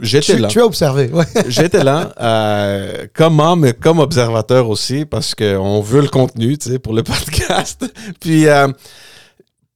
[0.00, 0.48] J'étais Tu, là.
[0.48, 1.24] tu as observé, ouais.
[1.48, 6.70] J'étais là, euh, comme membre, mais comme observateur aussi, parce qu'on veut le contenu, tu
[6.70, 7.84] sais, pour le podcast.
[8.20, 8.46] Puis,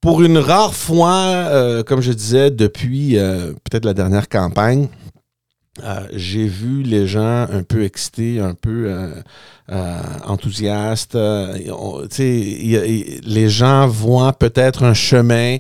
[0.05, 4.89] pour une rare fois, euh, comme je disais, depuis euh, peut-être la dernière campagne,
[5.83, 9.15] euh, j'ai vu les gens un peu excités, un peu euh,
[9.73, 11.17] euh, enthousiastes.
[12.17, 15.59] Les gens voient peut-être un chemin.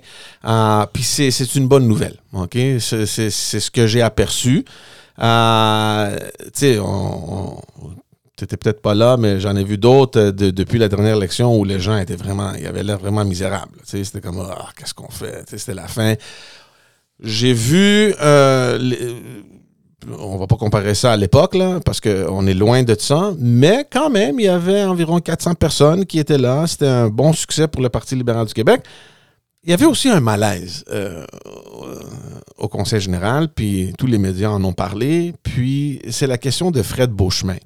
[0.92, 2.16] Puis c'est une bonne nouvelle.
[2.50, 4.64] C'est ce que j'ai aperçu.
[5.20, 6.18] Euh,
[6.80, 7.60] on, on-
[8.36, 11.64] t'étais peut-être pas là, mais j'en ai vu d'autres de- depuis la dernière élection où
[11.64, 13.78] les gens étaient vraiment, ils avaient l'air vraiment misérables.
[13.84, 15.44] C'était comme, ah, qu'est-ce qu'on fait?
[15.48, 16.14] C'était la fin.
[17.22, 18.12] J'ai vu,
[20.18, 23.86] on va pas comparer ça à l'époque, là, parce qu'on est loin de ça, mais
[23.90, 26.66] quand même, il y avait environ 400 personnes qui étaient là.
[26.66, 28.82] C'était un bon succès pour le Parti libéral du Québec.
[29.62, 31.24] Il y avait aussi un malaise euh,
[32.58, 35.34] au Conseil général, puis tous les médias en ont parlé.
[35.42, 37.56] Puis c'est la question de Fred Beauchemin.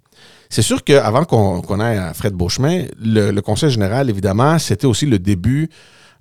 [0.48, 5.06] C'est sûr qu'avant qu'on aille à Fred Beauchemin, le, le Conseil général, évidemment, c'était aussi
[5.06, 5.68] le début.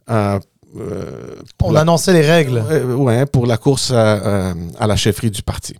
[0.09, 0.39] euh,
[0.75, 2.61] euh, pour On la- annonçait les règles.
[2.69, 3.95] euh, ouais, pour la course à,
[4.51, 5.75] euh, à la chefferie du parti.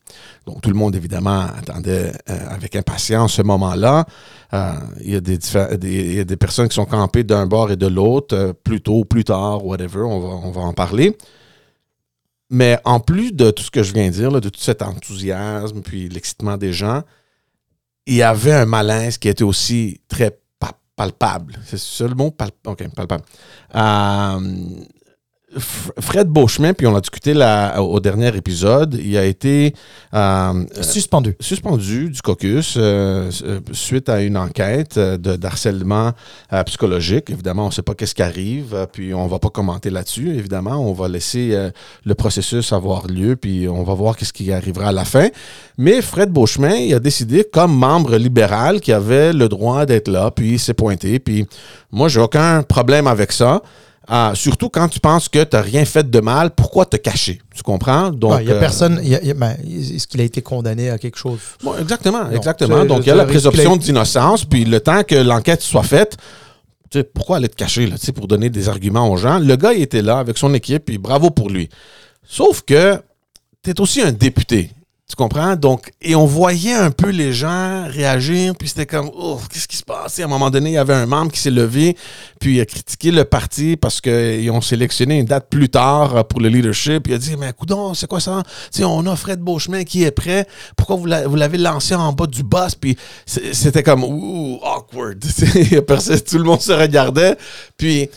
[0.45, 4.05] Donc, tout le monde, évidemment, attendait euh, avec impatience ce moment-là.
[4.53, 4.71] Euh,
[5.01, 7.45] Il y, a des diffé- des- il y a des personnes qui sont campées d'un
[7.45, 11.17] bord et de l'autre, plus tôt, plus tard, whatever, on va, on va en parler.
[12.49, 14.81] Mais en plus de tout ce que je viens de dire, là, de tout cet
[14.81, 17.01] enthousiasme, puis l'excitement des gens,
[18.05, 20.39] il y avait un malaise qui était aussi très
[20.97, 21.53] palpable.
[21.63, 22.35] C'est ça le mot?
[22.65, 23.23] OK, palpable.
[23.75, 24.39] Euh,
[25.57, 29.73] Fred Beauchemin, puis on a discuté la- au dernier épisode, il a été
[30.13, 30.17] euh,
[30.77, 31.35] euh, Suspendu.
[31.39, 33.31] suspendu du caucus euh,
[33.71, 36.11] suite à une enquête de d'harcèlement
[36.51, 37.29] euh, psychologique.
[37.29, 40.35] Évidemment, on ne sait pas qu'est-ce qui arrive, puis on va pas commenter là-dessus.
[40.35, 41.57] Évidemment, on va laisser
[42.03, 45.29] le processus avoir lieu, puis on va voir qu'est-ce qui arrivera à la fin.
[45.77, 50.29] Mais Fred Beauchemin, il a décidé, comme membre libéral, qu'il avait le droit d'être là,
[50.29, 51.19] puis il s'est pointé.
[51.19, 51.45] Puis
[51.89, 53.61] moi, j'ai aucun problème avec ça.
[54.09, 57.41] Ah, surtout quand tu penses que tu n'as rien fait de mal, pourquoi te cacher?
[57.53, 58.09] Tu comprends?
[58.09, 59.01] Donc, Ouais, Il y a euh, personne.
[59.03, 61.39] y a- il y a- ben, Est-ce qu'il a été condamné à quelque chose?
[61.61, 62.31] bon, exactement, Non.
[62.31, 62.85] exactement.
[62.85, 66.15] Donc, il y a la présomption d'innocence, puis le temps que l'enquête soit faite,
[66.89, 69.39] tu sais, pourquoi aller te cacher là, tu sais, pour donner des arguments aux gens?
[69.39, 71.67] Le gars, il était là avec son équipe, puis bravo pour lui.
[72.25, 73.01] Sauf que
[73.61, 74.71] tu es aussi un député.
[75.09, 75.55] Tu comprends?
[75.55, 79.77] Donc, et on voyait un peu les gens réagir, puis c'était comme, oh, qu'est-ce qui
[79.77, 80.19] se passe?
[80.19, 81.95] À un moment donné, il y avait un membre qui s'est levé,
[82.41, 86.41] puis il a critiqué le parti parce qu'ils ont sélectionné une date plus tard pour
[86.41, 87.07] le leadership.
[87.07, 88.43] Il a dit, mais coudon, c'est quoi ça?
[88.69, 90.45] Sais, on a Fred Beauchemin qui est prêt.
[90.75, 92.75] Pourquoi vous l'a- vous l'avez lancé en bas du boss?
[92.75, 95.19] Puis c'était comme, ouh, awkward.
[96.29, 97.37] Tout le monde se regardait.
[97.77, 98.09] Puis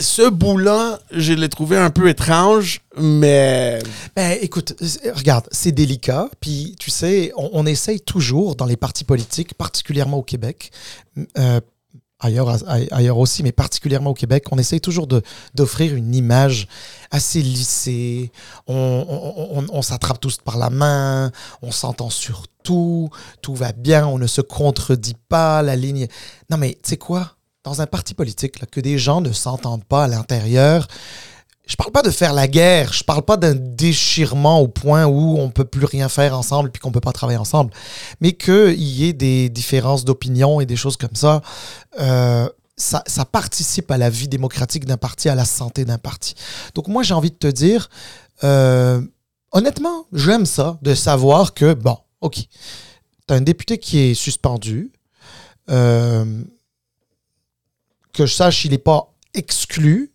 [0.00, 3.80] ce bout-là, je l'ai trouvé un peu étrange, mais
[4.16, 4.74] Ben, écoute,
[5.14, 6.28] regarde, c'est délicat.
[6.40, 10.70] Puis, tu sais, on, essaye toujours dans les partis politiques, particulièrement au Québec,
[11.38, 11.60] euh,
[12.20, 12.56] ailleurs,
[12.90, 15.06] ailleurs aussi, mais particulièrement au Québec, on essaye toujours
[15.54, 16.68] d'offrir une image
[17.10, 18.30] assez lissée.
[18.66, 23.10] On- on s'attrape tous par la main, on s'entend sur tout,
[23.42, 26.06] tout va bien, on ne se contredit pas, la ligne.
[26.50, 27.33] Non, mais tu sais quoi?
[27.64, 30.86] Dans un parti politique, que des gens ne s'entendent pas à l'intérieur,
[31.66, 35.38] je parle pas de faire la guerre, je parle pas d'un déchirement au point où
[35.38, 37.72] on peut plus rien faire ensemble puis qu'on peut pas travailler ensemble,
[38.20, 41.40] mais qu'il y ait des différences d'opinion et des choses comme ça,
[42.00, 46.34] euh, ça, ça participe à la vie démocratique d'un parti, à la santé d'un parti.
[46.74, 47.88] Donc moi j'ai envie de te dire,
[48.42, 49.00] euh,
[49.52, 52.46] honnêtement, j'aime ça, de savoir que, bon, ok, tu
[53.30, 54.92] as un député qui est suspendu,
[55.70, 56.42] euh,
[58.14, 60.10] que je sache, il n'est pas exclu,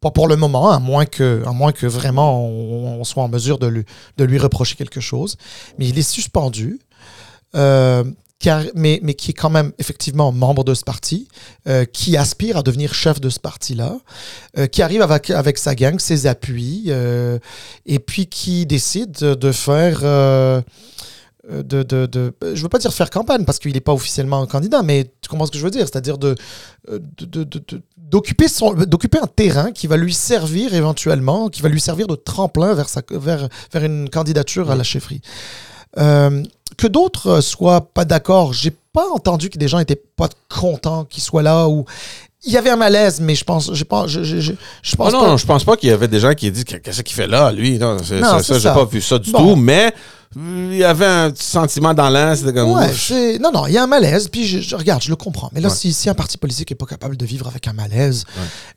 [0.00, 3.58] pas pour le moment, à moins que, à moins que vraiment on, soit en mesure
[3.58, 3.66] de
[4.18, 5.36] lui, reprocher quelque chose.
[5.78, 6.80] Mais il est suspendu,
[7.54, 8.04] euh,
[8.74, 11.28] mais, qui est quand même effectivement membre de ce parti,
[11.68, 13.98] euh, qui aspire à devenir chef de ce parti-là,
[14.58, 16.90] euh, qui arrive avec, sa gang, ses appuis,
[17.86, 20.62] et puis qui décide de faire...
[21.50, 24.40] euh, de, de, de- je veux pas dire faire campagne parce qu'il n'est pas officiellement
[24.40, 26.34] un candidat, mais tu comprends ce que je veux dire, c'est-à-dire de,
[26.88, 31.62] de- de- de- de- d'occuper son d'occuper un terrain qui va lui servir éventuellement, qui
[31.62, 35.20] va lui servir de tremplin vers sa vers, vers une candidature à la chefferie.
[35.98, 36.42] Euh,
[36.78, 41.04] que d'autres euh, soient pas d'accord, j'ai pas entendu que des gens étaient pas contents
[41.04, 41.84] qu'il soit là ou
[42.44, 44.52] il y avait un malaise, mais je pense, j'ai pas, je, je, je,
[44.82, 45.26] je pense non, pas.
[45.28, 47.26] non, je pense pas qu'il y avait des gens qui aient dit qu'est-ce qu'il fait
[47.28, 47.78] là, lui?
[47.78, 49.38] Non, c'est- Non, ça, j'ai pas vu ça du Bon.
[49.54, 49.90] tout, mais euh,
[50.36, 53.78] il y avait un sentiment dans l'air, c'était comme Ouais, c'est- non, non, il y
[53.78, 55.50] a un malaise, puis je, je- regarde, je le comprends.
[55.52, 55.74] Mais là, Ouais.
[55.74, 58.24] si, si un parti politique n'est pas capable de vivre avec un malaise,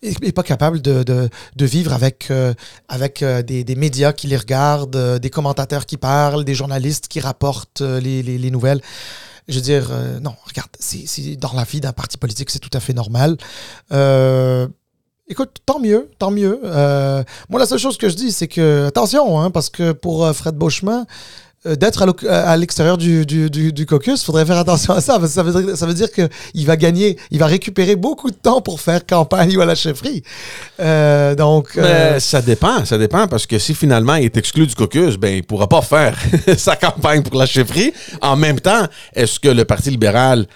[0.04, 2.54] n'est pas capable de, de, de vivre avec, euh,
[2.90, 7.08] avec euh, des, des médias qui les regardent, euh, des commentateurs qui parlent, des journalistes
[7.08, 8.82] qui rapportent les, les- les nouvelles,
[9.48, 9.92] je veux dire,
[10.22, 13.38] non, regarde, c'est c'est- dans la vie d'un parti politique, c'est tout à fait normal.
[15.28, 16.60] Écoute, tant mieux, tant mieux.
[17.50, 20.56] Moi, la seule chose que je dis, c'est que, attention, hein, parce que pour Fred
[20.56, 21.06] Beauchemin,
[21.66, 25.94] d'être à l'extérieur du, caucus, il faudrait faire attention à ça, parce que ça veut
[25.94, 29.66] dire, qu'il va gagner, il va récupérer beaucoup de temps pour faire campagne ou à
[29.66, 30.24] la chefferie.
[30.80, 34.76] Euh, donc, euh, ça dépend, ça dépend, parce que si finalement il est exclu du
[34.76, 36.18] caucus, ben il pourra pas faire
[36.58, 37.94] sa campagne pour la chefferie.
[38.22, 40.48] En même temps, est-ce que le Parti libéral euh, euh,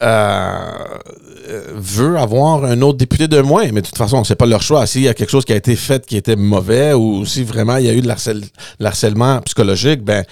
[0.00, 3.70] veut avoir un autre député de moins?
[3.72, 4.86] Mais de toute façon, c'est pas leur choix.
[4.86, 7.76] S'il y a quelque chose qui a été fait qui était mauvais ou si vraiment
[7.76, 8.44] il y a eu de l'harcèle-
[8.78, 10.24] l'harcèlement psychologique, ben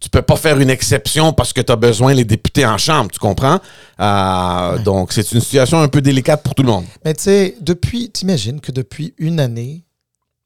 [0.00, 3.10] tu peux pas faire une exception parce que tu as besoin les députés en chambre,
[3.12, 3.60] tu comprends?
[4.00, 6.84] Euh, Donc, c'est une situation un peu délicate pour tout le monde.
[7.04, 9.84] Mais tu sais, depuis, t'imagines que depuis une année,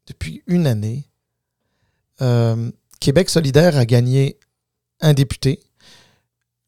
[0.06, 1.04] depuis une année,
[2.20, 4.36] euh, Québec solidaire a gagné
[5.00, 5.60] un député,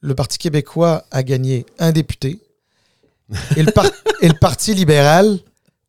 [0.01, 2.41] le Parti québécois a gagné un député,
[3.57, 3.87] et le, par-
[4.23, 5.39] et le Parti libéral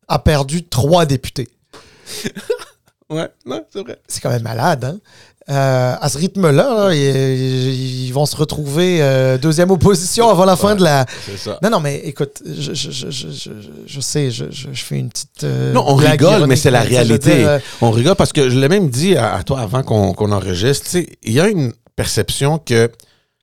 [0.08, 1.48] a perdu trois députés.
[3.08, 3.98] Ouais, non, c'est vrai.
[4.06, 4.98] C'est quand même malade, hein?
[5.48, 10.54] Euh, à ce rythme-là, là, ils, ils vont se retrouver euh, deuxième opposition avant la
[10.54, 10.76] fin Ouais.
[10.76, 11.58] de la, ça.
[11.60, 13.10] non, non, mais écoute, je, je, je,
[13.84, 14.44] je, sais, je,
[14.74, 15.42] fais une petite.
[15.42, 17.38] euh, Non, on rigole, mais c'est la réalité.
[17.38, 20.86] dire, On rigole parce que je l'ai même dit à, à toi avant qu'on enregistre.
[21.24, 22.92] Il y a une perception que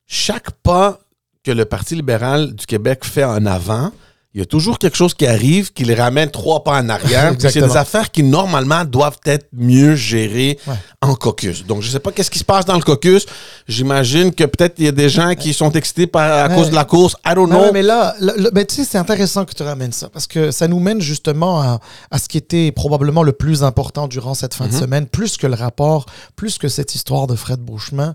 [0.08, 1.00] chaque pas
[1.44, 3.92] que le Parti libéral du Québec fait en avant,
[4.34, 7.34] il y a toujours quelque chose qui arrive qui les ramène trois pas en arrière.
[7.40, 10.76] C'est des affaires qui, normalement, doivent être mieux gérées Ouais.
[11.02, 11.66] en caucus.
[11.66, 13.26] Donc, je sais pas qu'est-ce qui se passe dans le caucus.
[13.68, 16.56] J'imagine que peut-être il y a des gens qui sont excités par, à Ouais.
[16.56, 17.16] cause de la course.
[17.26, 17.62] I don't know.
[17.62, 18.14] ouais, mais là,
[18.54, 21.62] ben, tu sais, c'est intéressant que tu ramènes ça parce que ça nous mène justement
[21.62, 21.80] à,
[22.12, 24.80] à ce qui était probablement le plus important durant cette fin de Mhm.
[24.80, 28.14] semaine, plus que le rapport, plus que cette histoire de Fred Beauchemin.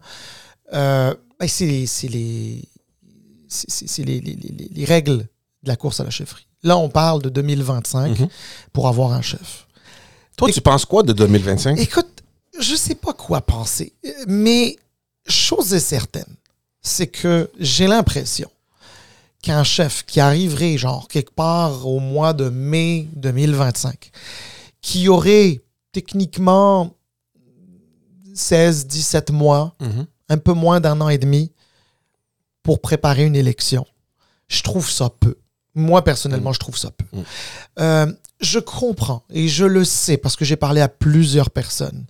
[0.72, 1.14] Euh,
[1.48, 2.62] c'est les, c'est les,
[3.48, 5.18] c'est- c'est- c'est les, les- les- les règles
[5.62, 6.46] de la course à la chefferie.
[6.62, 8.28] Là, on parle de 2025 Mhm.
[8.72, 9.66] pour avoir un chef.
[10.36, 11.78] Toi, Et- tu penses quoi de 2025?
[11.78, 12.22] Écoute,
[12.60, 13.92] je sais pas quoi penser,
[14.26, 14.76] mais
[15.26, 16.36] chose est certaine,
[16.80, 18.50] c'est que j'ai l'impression
[19.42, 24.10] qu'un chef qui arriverait, genre, quelque part au mois de mai 2025,
[24.80, 26.94] qui aurait techniquement
[28.34, 30.06] 16, 17 mois, Mhm.
[30.32, 31.52] Un peu moins d'un an et demi
[32.62, 33.86] pour préparer une élection.
[34.48, 35.36] Je trouve ça peu.
[35.74, 37.04] Moi, personnellement, je trouve ça peu.
[37.12, 37.22] Mm.
[37.80, 42.06] Euh, je comprends et je le sais parce que j'ai parlé à plusieurs personnes.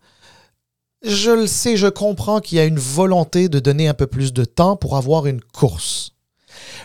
[1.05, 4.33] Je le sais, je comprends qu'il y a une volonté de donner un peu plus
[4.33, 6.13] de temps pour avoir une course.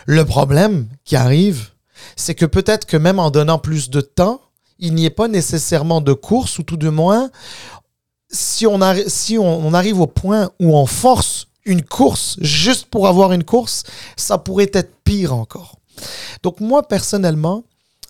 [0.06, 1.70] Le problème qui arrive,
[2.16, 4.40] c'est que peut-être que même en donnant plus de temps,
[4.80, 7.30] il n'y ait pas nécessairement de course ou tout de moins,
[8.30, 13.32] si on, si on arrive au point où on force une course juste pour avoir
[13.32, 13.84] une course,
[14.16, 15.76] ça pourrait être pire encore.
[16.42, 17.64] Donc moi, personnellement,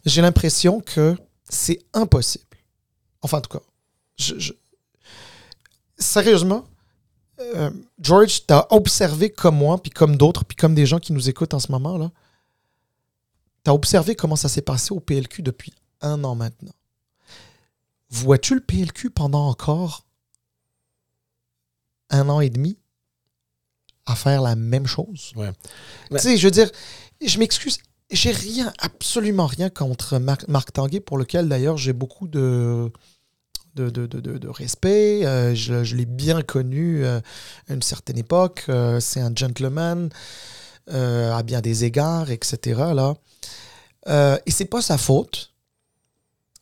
[0.05, 1.17] j'ai l'impression que
[1.49, 2.45] c'est impossible.
[3.23, 3.65] Enfin, en tout cas,
[4.17, 4.53] je- je-
[5.99, 6.65] sérieusement,
[7.41, 11.13] euh, George, tu as observé comme moi, puis comme d'autres, puis comme des gens qui
[11.13, 12.11] nous écoutent en ce moment, là,
[13.65, 16.73] tu as observé comment ça s'est passé au PLQ depuis un an maintenant.
[18.11, 20.05] Vois-tu le PLQ pendant encore
[22.11, 22.79] un an et demi
[24.07, 25.33] à faire la même chose?
[25.37, 25.53] Ouais.
[26.13, 26.71] Tu sais, je veux dire,
[27.25, 27.79] je m'excuse,
[28.11, 32.91] j'ai rien, absolument rien contre Marc, Marc Tanguay, pour lequel d'ailleurs j'ai beaucoup de,
[33.75, 35.27] de, de, de- respect.
[35.27, 37.21] Euh, je je l'ai bien connu euh,
[37.69, 38.65] à une certaine époque.
[38.69, 40.09] Euh, c'est un gentleman
[40.91, 42.81] à bien des égards, etc.
[42.95, 43.15] Là.
[44.47, 45.53] Et c'est pas sa faute,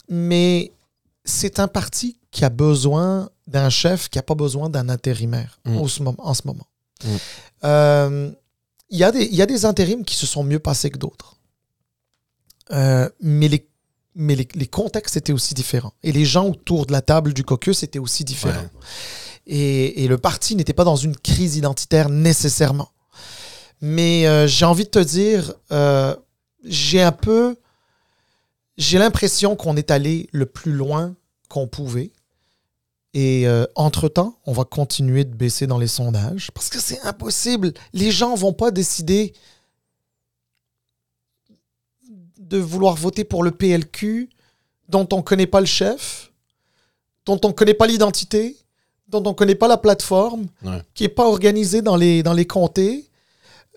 [0.08, 0.72] mais
[1.26, 5.76] c'est un parti qui a besoin d'un chef qui n'a pas besoin d'un intérimaire Mm.
[5.76, 6.66] au ce moment- en ce moment.
[7.04, 7.08] Mm.
[7.64, 8.30] Euh,
[8.90, 10.98] il y, a des- il y a des intérims qui se sont mieux passés que
[10.98, 11.36] d'autres.
[12.72, 13.68] Euh, mais les,
[14.14, 15.92] mais les, les contextes étaient aussi différents.
[16.02, 18.54] Et les gens autour de la table du caucus étaient aussi différents.
[18.60, 18.68] Ouais.
[19.46, 22.90] Et, et le parti n'était pas dans une crise identitaire nécessairement.
[23.80, 26.14] Mais euh, j'ai envie de te dire, euh,
[26.64, 27.56] j'ai un peu.
[28.78, 31.14] J'ai l'impression qu'on est allé le plus loin
[31.48, 32.10] qu'on pouvait.
[33.14, 37.72] Et euh, entre-temps, on va continuer de baisser dans les sondages parce que c'est impossible.
[37.94, 39.32] Les gens vont pas décider
[42.38, 44.28] de vouloir voter pour le PLQ
[44.88, 46.30] dont on connaît pas le chef,
[47.24, 48.56] dont on connaît pas l'identité,
[49.08, 50.82] dont on connaît pas la plateforme, Ouais.
[50.94, 53.08] qui est pas organisé dans les, dans les comtés,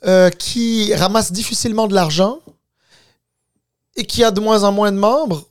[0.05, 2.39] euh, qui ramasse difficilement de l'argent
[3.99, 5.45] et qui a de moins en moins de membres.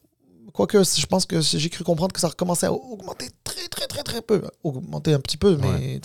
[0.52, 4.02] Quoique, je pense que j'ai cru comprendre que ça recommençait à augmenter très, très, très,
[4.02, 4.42] très peu.
[4.64, 6.00] Augmenter un petit peu, mais.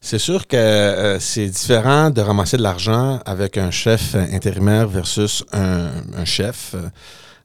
[0.00, 5.44] C'est sûr que euh, c'est différent de ramasser de l'argent avec un chef intérimaire versus
[5.52, 6.74] un, un chef.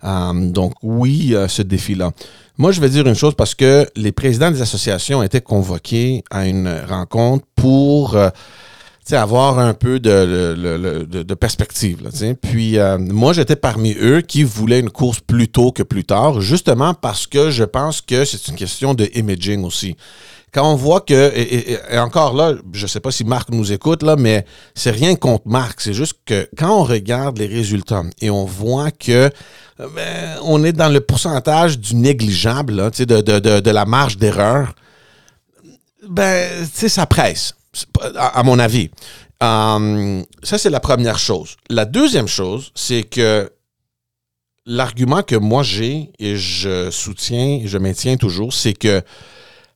[0.04, 2.12] Euh, donc oui, euh, ce défi-là.
[2.58, 6.48] Moi, je vais dire une chose parce que les présidents des associations étaient convoqués à
[6.48, 8.30] une rencontre pour euh,
[9.16, 12.04] avoir un peu de, le- de, de perspective.
[12.04, 12.10] Là.
[12.42, 16.42] Puis euh, moi, j'étais parmi eux qui voulaient une course plus tôt que plus tard,
[16.42, 19.96] justement parce que je pense que c'est une question de imaging aussi
[20.52, 24.16] quand on voit que, et, encore là, je sais pas si Marc nous écoute, là,
[24.16, 25.82] mais c'est rien contre Marc.
[25.82, 29.30] C'est juste que quand on regarde les résultats et on voit que
[29.78, 34.18] ben, on est dans le pourcentage du négligeable, là, de, de, de, de la marge
[34.18, 34.74] d'erreur,
[36.08, 37.54] ben, ça presse,
[38.16, 38.90] à, mon avis.
[39.42, 41.56] Hum, ça, c'est la première chose.
[41.70, 43.52] La deuxième chose, c'est que
[44.66, 49.02] l'argument que moi j'ai et je soutiens, je maintiens toujours, c'est que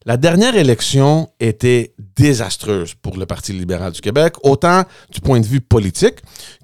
[0.06, 5.46] la dernière élection était désastreuse pour le Parti libéral du Québec, autant du point de
[5.46, 6.18] vue politique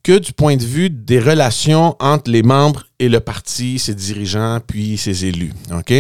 [0.04, 4.60] que du point de vue des relations entre les membres et le parti, ses dirigeants,
[4.66, 5.54] puis ses élus.
[5.72, 5.94] OK?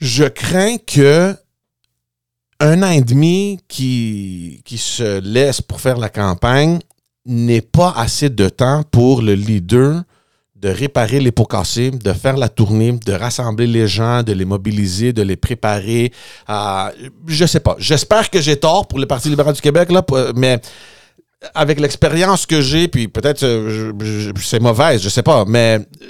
[0.00, 1.36] Je crains que
[2.60, 6.78] un an et demi qui, se laisse pour faire la campagne
[7.26, 10.02] n'ait pas assez de temps pour le leader
[10.56, 14.44] de réparer les pots cassés, de faire la tournée, de rassembler les gens, de les
[14.44, 16.12] mobiliser, de les préparer.
[16.46, 16.92] à
[17.26, 17.76] je sais pas.
[17.78, 20.60] J'espère que j'ai tort pour le Parti libéral du Québec, là, pour- mais
[21.54, 23.92] avec l'expérience que j'ai, puis peut-être euh,
[24.42, 26.08] c'est mauvaise, je sais pas, mais euh,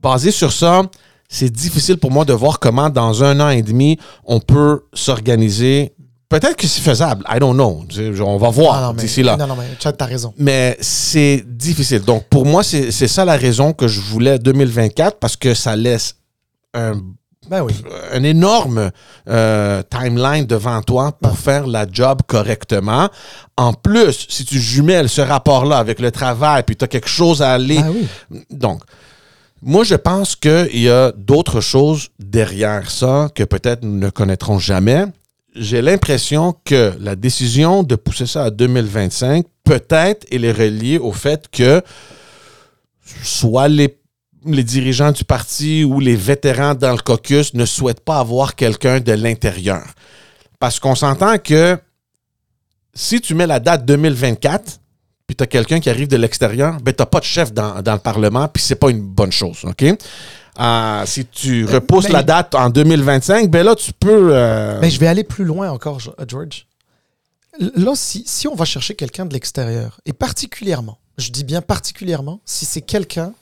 [0.00, 0.82] basé sur ça,
[1.28, 5.94] c'est difficile pour moi de voir comment dans un an et demi on peut s'organiser.
[6.28, 7.84] Peut-être que c'est faisable, I don't know.
[8.22, 9.36] On va voir d'ici là.
[9.36, 10.34] non, non, mais Chad, t'as raison.
[10.36, 12.02] Mais c'est difficile.
[12.02, 16.16] Donc, pour moi, c'est ça la raison que je voulais 2024 parce que ça laisse
[16.74, 17.00] un
[17.48, 17.72] Ben oui.
[18.12, 18.90] un énorme
[19.30, 23.08] euh, timeline devant toi pour faire la job correctement.
[23.56, 27.40] En plus, si tu jumelles ce rapport-là avec le travail, puis tu as quelque chose
[27.40, 27.80] à aller...
[27.80, 27.94] Ben
[28.30, 28.44] oui.
[28.50, 28.82] Donc,
[29.62, 34.58] moi, je pense qu'il y a d'autres choses derrière ça que peut-être nous ne connaîtrons
[34.58, 35.06] jamais.
[35.54, 41.12] J'ai l'impression que la décision de pousser ça à 2025, peut-être, elle est reliée au
[41.12, 41.82] fait que
[43.24, 43.98] soit les,
[44.46, 49.00] les dirigeants du parti ou les vétérans dans le caucus ne souhaitent pas avoir quelqu'un
[49.00, 49.84] de l'intérieur.
[50.60, 51.78] Parce qu'on s'entend que
[52.94, 54.80] si tu mets la date 2024,
[55.28, 57.92] puis tu as quelqu'un qui arrive de l'extérieur, ben tu pas de chef dans, dans
[57.92, 59.84] le Parlement, puis c'est pas une bonne chose, OK?
[59.84, 64.30] Euh, si tu repousses mais- la date en 2025, ben là, tu peux...
[64.34, 66.66] euh, Mais je vais aller plus loin encore, George.
[67.60, 72.40] Là, si, si on va chercher quelqu'un de l'extérieur, et particulièrement, je dis bien particulièrement,
[72.46, 73.34] si c'est quelqu'un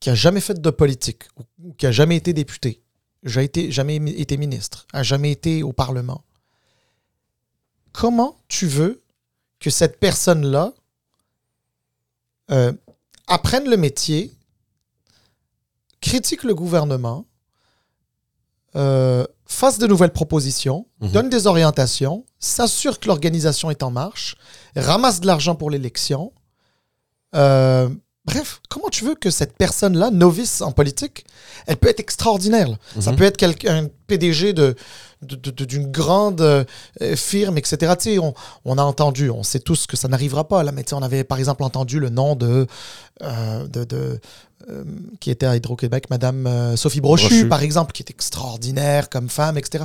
[0.00, 2.82] qui a jamais fait de politique, ou, qui a jamais été député,
[3.22, 6.22] j'ai été, jamais été ministre, a jamais été au Parlement,
[7.92, 9.00] comment tu veux
[9.60, 10.72] que cette personne-là
[12.50, 12.72] euh,
[13.26, 14.32] apprenne le métier,
[16.00, 17.26] critique le gouvernement,
[18.76, 21.10] euh, fasse de nouvelles propositions, Mhm.
[21.12, 24.36] donne des orientations, s'assure que l'organisation est en marche,
[24.76, 26.32] ramasse de l'argent pour l'élection.
[27.34, 27.88] Euh,
[28.24, 31.24] bref, comment tu veux que cette personne-là, novice en politique,
[31.66, 32.68] elle peut être extraordinaire.
[32.68, 32.76] là.
[33.00, 33.18] Ça Mhm.
[33.18, 34.74] peut être quelqu'un, un PDG de-
[35.22, 36.64] d'une grande euh,
[37.16, 37.94] firme, etc.
[37.98, 40.62] Tu sais, on, on a entendu, on sait tous que ça n'arrivera pas.
[40.62, 42.66] Là, mais tu sais, on avait par exemple entendu le nom de,
[43.22, 44.20] euh, de, de,
[44.68, 44.84] euh,
[45.20, 47.48] qui était à Hydro-Québec, Madame euh, Sophie Brochu, Brochu.
[47.48, 49.84] par exemple, qui est extraordinaire comme femme, etc.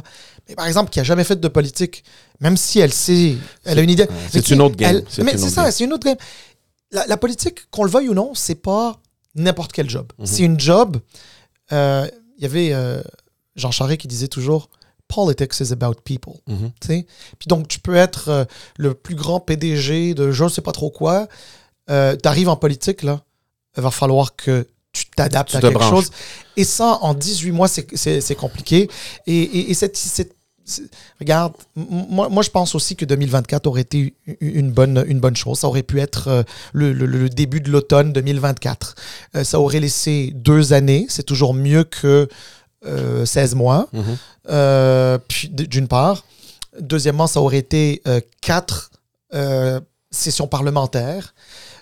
[0.49, 2.03] Mais par exemple, qui a jamais fait de politique,
[2.39, 4.07] même si elle sait, elle a une idée.
[4.29, 5.01] C'est une autre game.
[5.17, 6.17] elle- mais c'est ça, c'est une autre game.
[6.91, 8.99] La, la politique, qu'on le veuille ou non, c'est pas
[9.35, 10.11] n'importe quel job.
[10.19, 10.25] Mhm.
[10.25, 10.97] C'est une job.
[11.71, 12.05] euh,
[12.37, 12.75] Il y avait
[13.55, 14.69] Jean Charest qui disait toujours
[15.13, 16.33] Politics is about people.
[16.47, 17.05] Tu sais.
[17.39, 18.45] Puis donc, tu peux être euh,
[18.77, 21.27] le plus grand PDG de je ne sais pas trop quoi.
[21.87, 21.93] tu
[22.23, 23.21] arrives en politique, là,
[23.77, 25.89] il va falloir que tu t'adaptes à te quelque branches.
[26.05, 26.11] chose.
[26.57, 28.89] Et ça, en 18 mois, c'est- compliqué.
[29.27, 30.35] Et, et, et cette, cette-
[31.19, 35.59] regarde, moi, moi, je pense aussi que 2024 aurait été une bonne, une bonne chose.
[35.59, 36.43] Ça aurait pu être euh,
[36.73, 38.95] le, le- le début de l'automne 2024.
[39.35, 41.05] Euh, ça aurait laissé deux années.
[41.09, 42.27] C'est toujours mieux que
[42.85, 43.87] euh, 16 mois.
[44.49, 46.25] Euh, puis, d- d'une part.
[46.79, 48.91] Deuxièmement, ça aurait été euh, quatre
[49.33, 49.79] euh,
[50.09, 51.33] sessions parlementaires.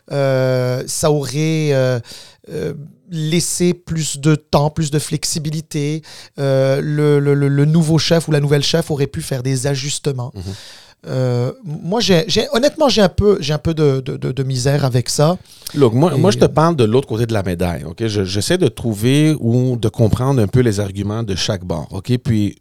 [0.09, 2.01] Ça aurait
[3.11, 6.01] laissé plus de temps, plus de flexibilité.
[6.37, 6.79] Le,
[7.19, 10.31] le- le- le nouveau chef ou la nouvelle chef aurait pu faire des ajustements.
[10.35, 10.53] Mhm.
[11.07, 14.83] Euh, moi, j'ai, honnêtement, j'ai un peu, j'ai un peu de, de- de- de misère
[14.83, 15.37] avec ça.
[15.73, 17.85] Look, moi, Et- moi, je te parle de l'autre côté de la médaille.
[17.85, 18.05] ok?
[18.07, 21.87] Je- J'essaie de trouver ou de comprendre un peu les arguments de chaque bord.
[21.91, 22.17] ok?
[22.17, 22.57] Puis,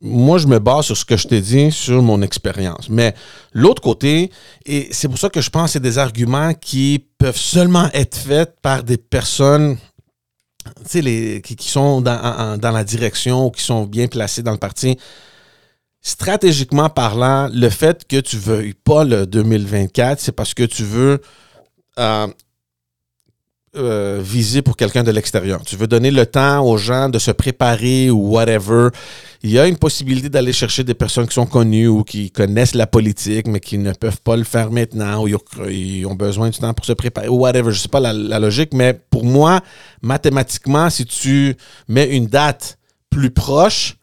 [0.00, 2.88] moi, je me base sur ce que je t'ai dit, sur mon expérience.
[2.90, 3.14] Mais
[3.52, 4.30] l'autre côté,
[4.66, 8.16] et c'est pour ça que je pense que c'est des arguments qui peuvent seulement être
[8.16, 9.78] faits par des personnes
[10.94, 14.50] les, qui, qui sont dans, en- dans la direction ou qui sont bien placées dans
[14.52, 14.98] le parti.
[16.06, 21.20] Stratégiquement parlant, le fait que tu veuilles pas le 2024, c'est parce que tu veux
[21.98, 22.28] euh,
[23.74, 25.62] euh, viser pour quelqu'un de l'extérieur.
[25.64, 28.90] Tu veux donner le temps aux gens de se préparer ou whatever.
[29.42, 32.76] Il y a une possibilité d'aller chercher des personnes qui sont connues ou qui connaissent
[32.76, 35.26] la politique, mais qui ne peuvent pas le faire maintenant ou
[35.68, 37.72] ils ont- besoin du temps pour se préparer ou whatever.
[37.72, 39.60] Je sais pas la logique, mais pour moi,
[40.02, 41.56] mathématiquement, si tu
[41.88, 42.78] mets une date
[43.10, 43.96] plus proche,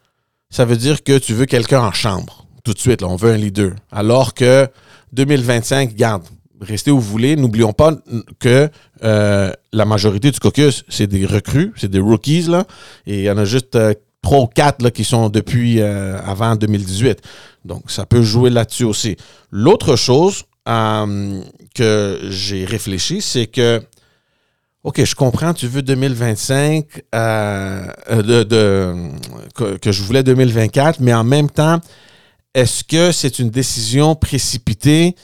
[0.53, 2.45] ça veut dire que tu veux quelqu'un en chambre.
[2.63, 3.71] Tout de suite, là, on veut un leader.
[3.91, 4.67] Alors que
[5.13, 6.21] 2025, garde,
[6.61, 7.35] restez où vous voulez.
[7.35, 7.95] N'oublions pas
[8.39, 8.69] que
[9.03, 12.65] euh, la majorité du caucus, c'est des recrues, c'est des rookies, là.
[13.07, 16.55] Et il y en a juste euh, trois ou quatre qui sont depuis euh, avant
[16.55, 17.19] 2018.
[17.65, 19.17] Donc, ça peut jouer là-dessus aussi.
[19.49, 21.41] L'autre chose euh,
[21.73, 23.81] que j'ai réfléchi, c'est que
[24.83, 29.09] OK, je comprends, tu veux 2025, euh, euh,
[29.81, 31.79] que, je voulais 2024, mais en même temps,
[32.53, 35.15] est-ce que c'est une décision précipitée?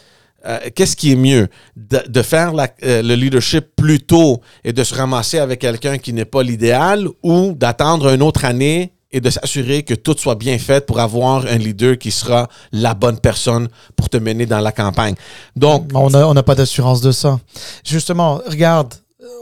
[0.48, 1.50] Euh, Qu'est-ce qui est mieux?
[1.76, 6.42] De, faire le leadership plus tôt et de se ramasser avec quelqu'un qui n'est pas
[6.42, 11.02] l'idéal ou d'attendre une autre année et de s'assurer que tout soit bien fait pour
[11.02, 15.16] avoir un leader qui sera la bonne personne pour te mener dans la campagne?
[15.58, 17.42] Donc, on n'a pas d'assurance de ça.
[17.84, 18.94] Justement, regarde,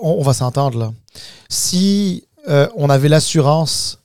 [0.01, 0.93] on, va s'entendre là.
[1.49, 3.99] Si euh, on avait l'assurance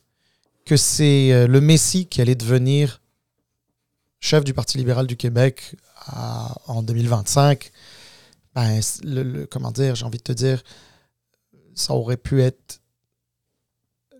[0.65, 3.01] que c'est euh, le Messie qui allait devenir
[4.19, 5.75] chef du Parti libéral du Québec
[6.67, 7.71] en 2025,
[8.55, 10.63] ben, le- comment dire, j'ai envie de te dire,
[11.75, 12.81] ça aurait pu être,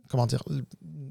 [0.10, 0.44] comment dire,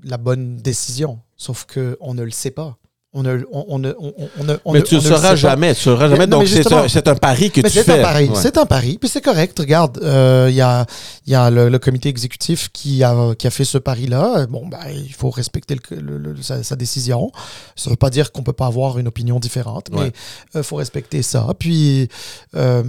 [0.03, 1.21] la bonne décision.
[1.37, 2.79] Sauf qu'on ne le sait pas.
[3.15, 5.75] On ne, on, ne- on- ne- on Mais ne- tu ne ne le sauras jamais.
[5.75, 6.27] Tu ne sauras Mais- jamais.
[6.27, 7.99] Donc, c'est un, pari que Mais tu c'est fais.
[8.01, 8.35] un pari, Ouais.
[8.41, 9.59] c'est un pari, puis c'est correct.
[9.59, 10.87] Regarde, euh, il y a,
[11.27, 14.47] y a le, le comité exécutif qui a, qui a fait ce pari-là.
[14.47, 17.31] Bon, ben, il faut respecter le- le- sa, sa décision.
[17.77, 20.13] Ça ne veut pas dire qu'on peut pas avoir une opinion différente, mais Ouais.
[20.55, 21.47] il faut respecter ça.
[21.59, 22.09] Puis,
[22.57, 22.83] euh,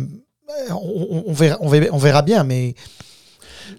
[0.72, 2.76] on, verra, on, verra, bien, mais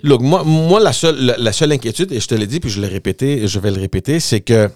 [0.03, 2.69] Look, moi, moi la, seule, la, la seule inquiétude, et je te l'ai dit, puis
[2.71, 4.69] je l'ai répété, et je vais le répéter, c'est que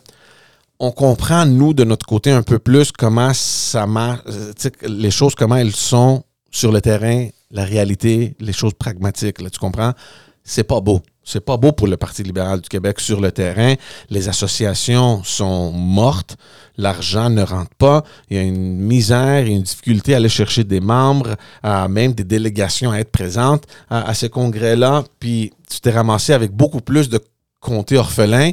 [0.81, 4.53] on comprend, nous, de notre côté, un peu plus comment ça marche, euh,
[4.87, 9.59] les choses, comment elles sont sur le terrain, la réalité, les choses pragmatiques, là, tu
[9.59, 9.93] comprends?
[10.45, 11.03] C'est pas beau.
[11.25, 13.75] C'est pas beau pour le Parti libéral du Québec sur le terrain.
[14.09, 16.39] Les associations sont mortes.
[16.79, 18.03] L'argent ne rentre pas.
[18.31, 22.25] Il y a une misère une difficulté à aller chercher des membres, à même des
[22.25, 25.05] délégations à être présentes à, à ces congrès-là.
[25.21, 27.21] Puis tu t'es ramassé avec beaucoup plus de
[27.61, 28.53] comtés orphelins.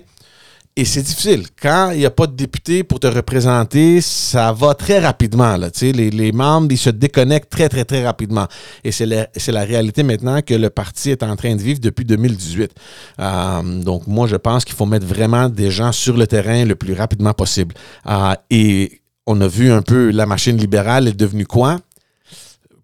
[0.78, 1.46] Et c'est difficile.
[1.62, 5.56] Quand il n'y a pas de député pour te représenter, ça va très rapidement.
[5.56, 8.46] Là, les, les membres, ils se déconnectent très, très, très rapidement.
[8.84, 12.72] Et c'est la, réalité maintenant que le parti est en train de vivre depuis 2018.
[13.22, 16.76] Euh, donc, moi, je pense qu'il faut mettre vraiment des gens sur le terrain le
[16.76, 17.74] plus rapidement possible.
[18.08, 21.80] Euh, et on a vu un peu la machine libérale est devenue quoi?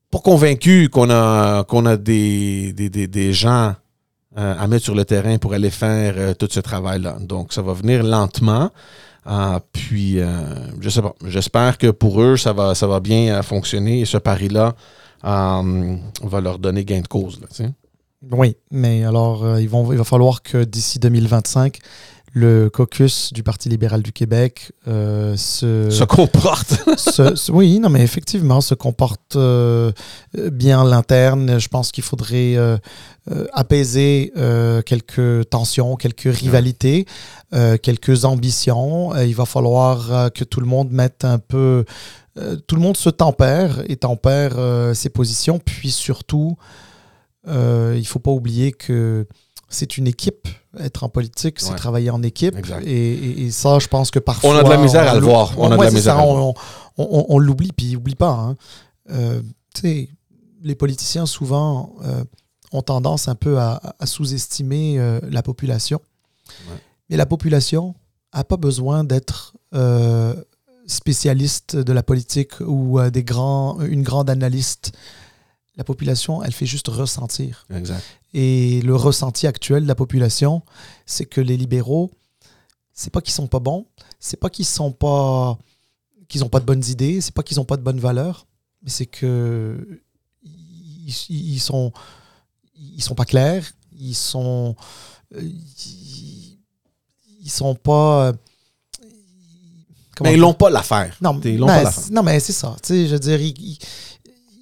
[0.09, 3.75] Pas convaincu qu'on a, a des, des, des, des gens
[4.37, 7.17] euh, à mettre sur le terrain pour aller faire euh, tout ce travail-là.
[7.19, 8.71] Donc, ça va venir lentement.
[9.27, 10.29] Euh, puis, euh,
[10.79, 11.13] je sais pas.
[11.25, 14.73] J'espère que pour eux, ça va, bien euh, fonctionner et ce pari-là
[15.23, 17.39] va leur donner gain de cause.
[18.31, 18.55] Oui.
[18.71, 21.77] Mais alors, il va falloir que d'ici 2025,
[22.33, 26.75] le caucus du Parti libéral du Québec euh, se, Se comporte.
[26.97, 29.91] se- se- oui, non, mais effectivement, se comporte euh,
[30.51, 31.59] bien à l'interne.
[31.59, 32.77] Je pense qu'il faudrait euh,
[33.51, 34.31] apaiser
[34.85, 37.05] quelques tensions, quelques rivalités,
[37.81, 39.15] quelques ambitions.
[39.17, 41.83] Il va falloir que tout le monde mette un peu.
[42.67, 44.53] tout le monde se tempère et tempère
[44.95, 45.59] ses positions.
[45.59, 46.55] Puis surtout,
[47.47, 47.51] il
[47.99, 49.27] ne faut pas oublier que
[49.71, 50.47] c'est une équipe.
[50.79, 51.75] Être en politique, c'est Ouais.
[51.75, 52.55] travailler en équipe.
[52.83, 54.51] Et, et- et ça, je pense que parfois.
[54.51, 55.53] On a de la misère à le voir.
[55.57, 56.53] On a de la misère ça, on, on-
[56.97, 58.31] on- on l'oublie, puis oublie pas.
[58.33, 58.55] hein.
[59.09, 59.41] Euh,
[59.73, 60.09] tu sais,
[60.61, 62.23] les politiciens, souvent, euh,
[62.71, 65.99] ont tendance un peu à, à sous-estimer euh, la population.
[66.69, 66.75] Ouais.
[67.09, 67.95] Mais la population
[68.33, 70.33] n'a pas besoin d'être euh,
[70.87, 74.91] spécialiste de la politique ou des grands, une grande analyste.
[75.77, 77.65] La population, elle fait juste ressentir.
[77.73, 78.03] Exact.
[78.33, 80.61] Et le ressenti actuel de la population,
[81.05, 82.11] c'est que les libéraux,
[82.93, 83.85] c'est pas qu'ils sont pas bons,
[84.19, 85.57] c'est pas qu'ils sont pas
[86.29, 88.47] qu'ils ont pas de bonnes idées, c'est pas qu'ils ont pas de bonnes valeurs,
[88.83, 90.01] mais c'est que
[90.43, 91.91] ils, ils sont
[92.75, 93.69] ils sont pas clairs,
[93.99, 94.75] ils sont
[95.37, 96.57] ils,
[97.41, 98.31] ils sont pas
[100.23, 101.17] Mais ils n'ont pas l'affaire.
[101.21, 102.11] non, Ils l'ont pas l'affaire.
[102.11, 102.75] non, mais c'est ça.
[102.83, 103.77] Tu sais, je veux dire, ils,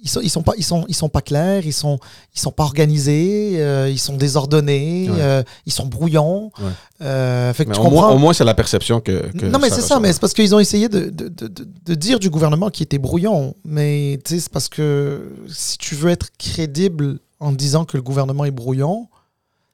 [0.02, 1.98] ils, sont, ils sont pas, ils sont, ils sont pas clairs, ils sont,
[2.34, 5.16] ils sont pas organisés, euh, ils sont désordonnés, Ouais.
[5.20, 6.50] euh, ils sont brouillons.
[6.58, 6.70] Ouais.
[7.02, 8.14] Euh, fait que Mais tu au moins, comprends.
[8.14, 9.30] au moins, c'est la perception que.
[9.36, 11.94] que non, mais c'est ça, mais c'est parce qu'ils ont essayé de, de, de, de-
[11.94, 13.54] dire du gouvernement qui était brouillon.
[13.64, 18.50] Mais c'est parce que si tu veux être crédible en disant que le gouvernement est
[18.50, 19.08] brouillon,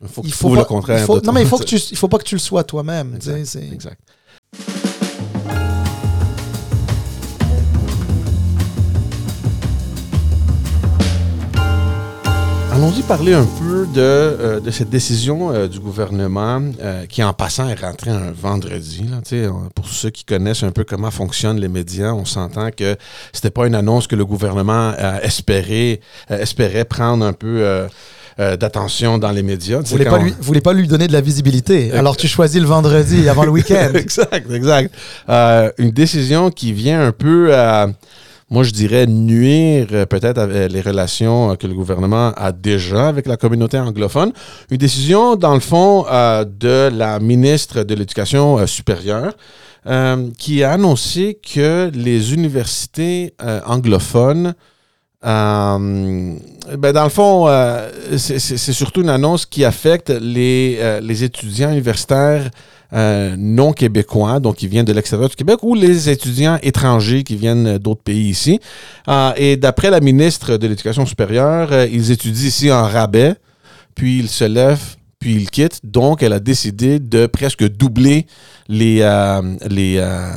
[0.02, 0.98] Il faut il faut pas, le contraire.
[1.00, 2.64] il faut- non, mais il faut que tu, il faut pas que tu le sois
[2.64, 3.14] toi-même.
[3.16, 3.98] Exact.
[12.76, 17.32] Allons-y parler un peu de, euh, de cette décision euh, du gouvernement euh, qui, en
[17.32, 19.02] passant, est rentrée un vendredi.
[19.10, 19.22] Là,
[19.74, 22.96] pour ceux qui connaissent un peu comment fonctionnent les médias, on s'entend que
[23.32, 27.88] c'était pas une annonce que le gouvernement espérait, espérait prendre un peu
[28.38, 29.78] euh, d'attention dans les médias.
[29.78, 31.90] Vous voulez, pas on- lui, vous voulez pas lui donner de la visibilité.
[31.94, 33.92] Euh, Alors tu choisis le vendredi avant le week-end.
[33.94, 34.94] exact, exact.
[35.30, 37.86] Euh, une décision qui vient un peu, à,
[38.48, 43.08] moi je dirais, nuire euh, peut-être avec les relations euh, que le gouvernement a déjà
[43.08, 44.32] avec la communauté anglophone.
[44.70, 49.32] Une décision, dans le fond, euh, de la ministre de l'Éducation euh, supérieure.
[49.88, 54.54] euh, qui a annoncé que les universités euh, anglophones
[55.24, 56.36] euh,
[56.78, 57.88] ben dans le fond, euh,
[58.18, 62.50] c'est- surtout une annonce qui affecte les, euh, les étudiants universitaires
[62.92, 67.36] euh, non québécois, donc qui viennent de l'extérieur du Québec, ou les étudiants étrangers qui
[67.36, 68.60] viennent d'autres pays ici.
[69.08, 73.34] Euh, et d'après la ministre de l'Éducation supérieure, euh, ils étudient ici en rabais,
[73.94, 74.96] puis ils se lèvent,
[75.30, 75.80] il quitte.
[75.84, 78.26] Donc, elle a décidé de presque doubler
[78.68, 80.30] les, euh, les, euh,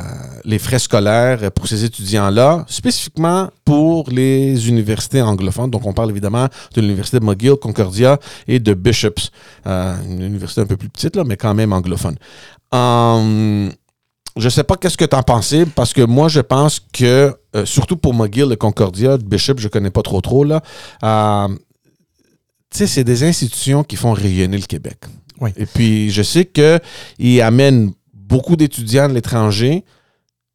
[0.44, 5.70] les frais scolaires pour ces étudiants-là, spécifiquement pour les universités anglophones.
[5.70, 9.30] Donc, on parle évidemment de l'université de McGill, Concordia et de Bishops,
[9.66, 12.16] euh, une université un peu plus petite, là, mais quand même anglophone.
[12.72, 13.70] Hum,
[14.36, 17.34] je sais pas qu'est-ce que tu en pensais, parce que moi, je pense que,
[17.64, 20.62] surtout pour McGill et Concordia, Bishop, je connais pas trop trop, là.
[21.02, 21.48] Euh,
[22.70, 24.98] tu sais, c'est des institutions qui font rayonner le Québec.
[25.40, 25.50] Oui.
[25.56, 29.84] Et puis, je sais qu'ils amènent beaucoup d'étudiants de l'étranger.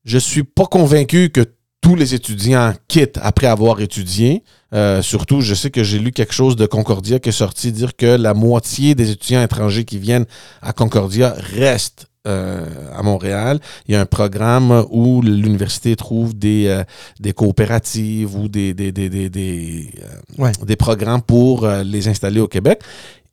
[0.05, 1.45] Je suis pas convaincu que
[1.81, 4.43] tous les étudiants quittent après avoir étudié.
[4.73, 7.95] Euh, surtout, je sais que j'ai lu quelque chose de Concordia qui est sorti dire
[7.95, 10.25] que la moitié des étudiants étrangers qui viennent
[10.61, 12.65] à Concordia restent euh,
[12.95, 13.59] à Montréal.
[13.87, 16.83] Il y a un programme où l'université trouve des, euh,
[17.19, 20.51] des coopératives ou des, des, des, des, des, euh, Ouais.
[20.65, 22.81] des programmes pour les installer au Québec.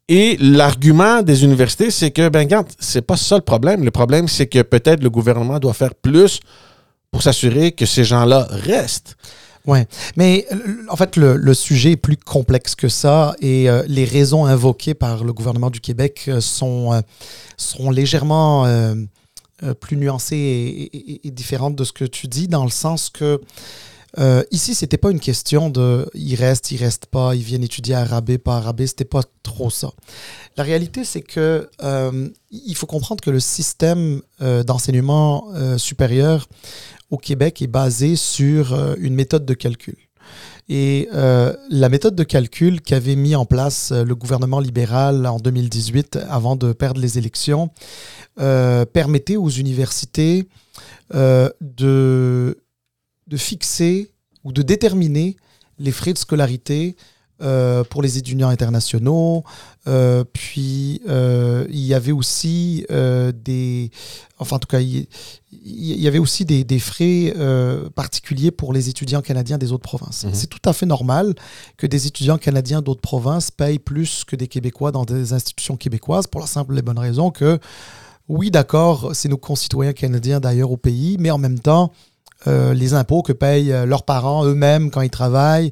[0.08, 3.84] Et l'argument des universités, c'est que, ben, regarde, c'est pas ça le problème.
[3.84, 6.40] Le problème, c'est que peut-être le gouvernement doit faire plus
[7.10, 9.16] pour s'assurer que ces gens-là restent.
[9.66, 9.86] Ouais,
[10.16, 14.44] mais euh, en fait, le, sujet est plus complexe que ça et euh, les raisons
[14.44, 17.02] invoquées par le gouvernement du Québec euh, sont,
[17.90, 18.66] légèrement
[19.80, 20.90] plus nuancées
[21.22, 23.40] et différentes de ce que tu dis, dans le sens que
[24.18, 27.94] euh, ici, c'était pas une question de il reste, il reste pas, ils viennent étudier
[27.94, 29.90] arabé, pas arabé, c'était pas trop ça.
[30.56, 36.46] La réalité, c'est que euh, il faut comprendre que le système euh, d'enseignement euh, supérieur
[37.10, 39.96] au Québec est basé sur une méthode de calcul.
[40.70, 46.56] Et la méthode de calcul qu'avait mis en place le gouvernement libéral en 2018 avant
[46.56, 47.68] de perdre les élections
[48.36, 50.48] permettait aux universités
[51.12, 52.56] de,
[53.32, 54.12] de fixer
[54.44, 55.36] ou de déterminer
[55.78, 56.96] les frais de scolarité
[57.40, 59.42] euh, pour les étudiants internationaux.
[59.88, 63.90] Euh, puis, euh, il y avait aussi des...
[64.38, 65.06] Enfin, en tout cas, il,
[65.50, 67.34] y avait aussi des, des frais
[67.94, 70.24] particuliers pour les étudiants canadiens des autres provinces.
[70.24, 70.34] Mhm.
[70.34, 71.34] C'est tout à fait normal
[71.78, 76.26] que des étudiants canadiens d'autres provinces payent plus que des Québécois dans des institutions québécoises
[76.26, 77.58] pour la simple et bonne raison que,
[78.28, 81.92] oui, d'accord, c'est nos concitoyens canadiens d'ailleurs au pays, mais en même temps,
[82.46, 85.70] euh, les impôts que payent euh, leurs parents eux-mêmes quand ils travaillent,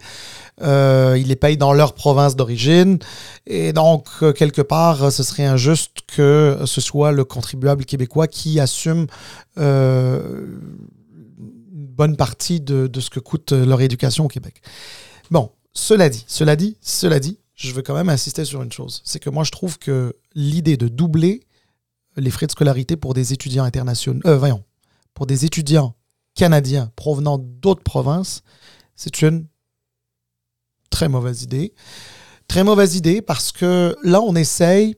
[0.63, 2.99] euh, ils les payent dans leur province d'origine.
[3.47, 9.07] Et donc, quelque part, ce serait injuste que ce soit le contribuable québécois qui assume
[9.57, 10.59] une
[11.71, 14.61] bonne partie de, ce que coûte leur éducation au Québec.
[15.31, 19.03] Bon, cela dit, cela dit, cela dit, je veux quand même insister sur une chose.
[19.05, 21.43] C'est que moi, je trouve que l'idée de doubler
[22.17, 24.65] les frais de scolarité pour des étudiants internationaux, euh, voyons,
[25.15, 25.95] pour des étudiants
[26.41, 28.43] canadiens provenant d'autres provinces,
[28.97, 29.47] c'est une
[30.89, 31.75] très mauvaise idée.
[32.49, 34.97] Très mauvaise idée parce que là, on essaye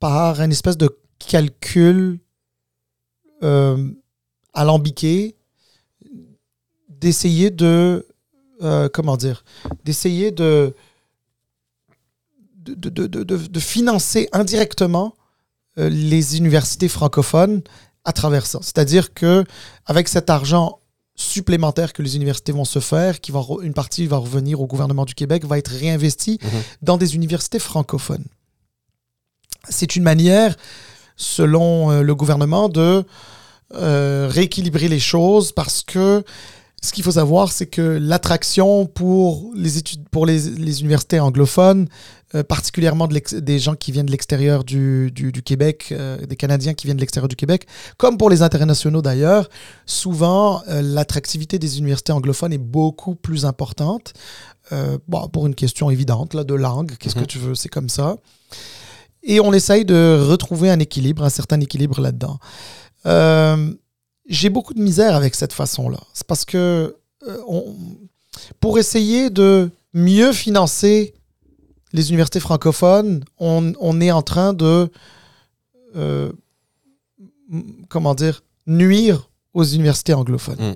[0.00, 0.88] par une espèce de
[1.20, 2.18] calcul
[3.44, 3.92] euh,
[4.52, 5.36] alambiqué
[6.88, 8.04] d'essayer de
[8.62, 9.44] euh, comment dire
[9.84, 10.74] d'essayer de
[12.56, 15.14] de, de, de, de- financer indirectement
[15.78, 17.62] euh, les universités francophones
[18.10, 18.58] à travers ça.
[18.62, 19.44] C'est-à-dire que
[19.86, 20.78] avec cet argent
[21.16, 23.32] supplémentaire que les universités vont se faire, qui
[23.62, 26.48] une partie va revenir au gouvernement du Québec, va être réinvestie Mhm.
[26.82, 28.24] dans des universités francophones.
[29.68, 30.56] C'est une manière,
[31.16, 33.04] selon euh, le gouvernement, de
[33.74, 36.24] euh, rééquilibrer les choses parce que
[36.82, 40.38] ce qu'il faut savoir, c'est que l'attraction pour les études, pour les,
[40.68, 41.86] les universités anglophones,
[42.34, 46.36] euh, particulièrement de des gens qui viennent de l'extérieur du, du- du Québec, euh, des
[46.36, 47.66] Canadiens qui viennent de l'extérieur du Québec,
[47.96, 49.48] comme pour les internationaux d'ailleurs,
[49.86, 54.12] souvent euh, l'attractivité des universités anglophones est beaucoup plus importante.
[55.08, 57.22] Bon, pour une question évidente là, de langue, qu'est-ce Mhm.
[57.24, 58.14] que tu veux, c'est comme ça.
[59.24, 62.38] Et on essaye de retrouver un équilibre, un certain équilibre là-dedans.
[64.28, 65.98] J'ai beaucoup de misère avec cette façon-là.
[66.12, 66.96] C'est parce que
[67.48, 67.74] on-
[68.60, 71.14] pour essayer de mieux financer
[71.92, 74.90] les universités francophones, on, on est en train de
[75.96, 76.32] euh,
[77.88, 80.70] comment dire nuire aux universités anglophones.
[80.70, 80.74] Mm.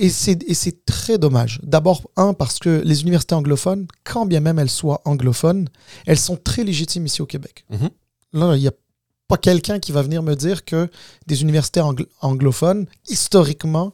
[0.00, 1.58] Et c'est très dommage.
[1.64, 5.68] D'abord, un, parce que les universités anglophones, quand bien même elles soient anglophones,
[6.06, 7.64] elles sont très légitimes ici au Québec.
[7.70, 7.90] Mhm.
[8.34, 8.72] Là, il n'y a
[9.26, 10.88] pas quelqu'un qui va venir me dire que
[11.26, 13.92] des universités angl- anglophones, historiquement,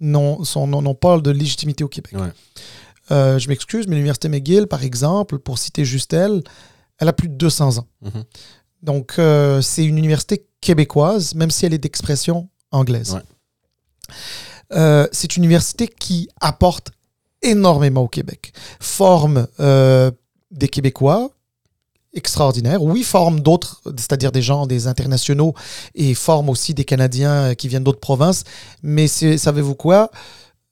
[0.00, 2.12] n'ont pas de légitimité au Québec.
[2.14, 2.32] Ouais.
[3.10, 6.42] Euh, je m'excuse, mais l'université McGill, par exemple, pour citer juste elle,
[6.98, 7.86] elle a plus de 200 ans.
[8.02, 8.24] Mhm.
[8.82, 13.14] Donc, euh, c'est une université québécoise, même si elle est d'expression anglaise.
[13.14, 13.22] Ouais.
[14.72, 16.90] Euh, c'est une université qui apporte
[17.42, 21.30] énormément au Québec, forme des Québécois
[22.14, 22.82] extraordinaires.
[22.82, 25.54] Oui, forment d'autres, c'est-à-dire des gens, des internationaux,
[25.94, 28.44] et forment aussi des Canadiens qui viennent d'autres provinces.
[28.82, 30.10] Mais savez-vous quoi?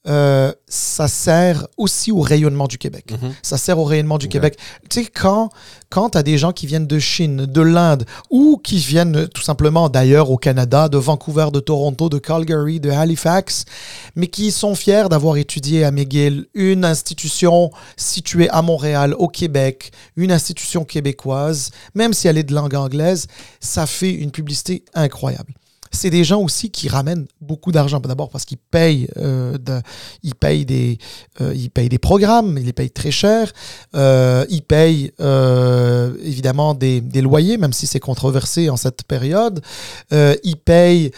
[0.09, 3.12] Euh, ça sert aussi au rayonnement du Québec.
[3.12, 3.34] Mhm.
[3.42, 4.57] Ça sert au rayonnement du Québec.
[4.88, 5.51] Tu sais, quand,
[5.90, 9.42] quand tu as des gens qui viennent de Chine, de l'Inde, ou qui viennent tout
[9.42, 13.66] simplement d'ailleurs au Canada, de Vancouver, de Toronto, de Calgary, de Halifax,
[14.16, 19.92] mais qui sont fiers d'avoir étudié à McGill, une institution située à Montréal, au Québec,
[20.16, 23.26] une institution québécoise, même si elle est de langue anglaise,
[23.61, 25.53] ça fait une publicité incroyable
[25.91, 28.01] c'est des gens aussi qui ramènent beaucoup d'argent.
[28.01, 29.59] D'abord parce qu'ils payent, euh,
[30.22, 30.99] ils payent, des,
[31.41, 33.53] euh, ils payent des programmes, ils les payent très cher.
[33.95, 35.12] Euh, ils payent
[36.24, 39.61] évidemment des, des, loyers, même si c'est controversé en cette période.
[40.12, 41.11] ils payent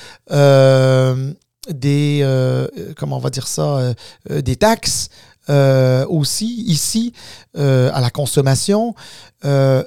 [1.70, 2.26] des,
[2.96, 3.94] comment on va dire ça,
[4.28, 5.08] des taxes.
[6.08, 7.12] aussi ici
[7.54, 8.94] à la consommation.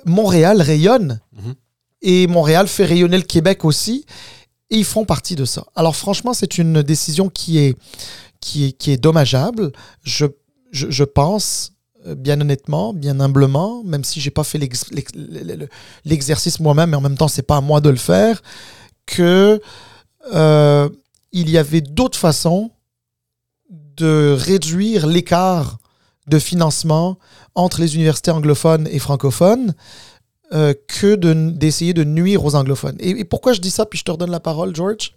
[0.05, 1.55] Montréal rayonne Mhm.
[2.01, 4.05] et Montréal fait rayonner le Québec aussi.
[4.69, 5.65] Et ils font partie de ça.
[5.75, 7.77] Alors franchement, c'est une décision qui est,
[8.39, 9.71] qui est, dommageable.
[10.03, 10.25] Je,
[10.71, 11.73] je, pense,
[12.05, 15.13] euh, bien honnêtement, bien humblement, même si j'ai pas fait l'ex- l'ex-
[16.03, 18.41] l'exercice moi-même, mais en même temps, c'est pas à moi de le faire,
[19.05, 19.61] que
[20.33, 20.89] euh,
[21.31, 22.71] il y avait d'autres façons
[23.69, 25.77] de réduire l'écart
[26.27, 27.17] de financement
[27.53, 29.73] entre les universités anglophones et francophones
[30.55, 32.95] euh, que de- d'essayer de, nuire aux anglophones.
[32.99, 35.13] Et, et pourquoi je dis ça, puis je te redonne la parole, George?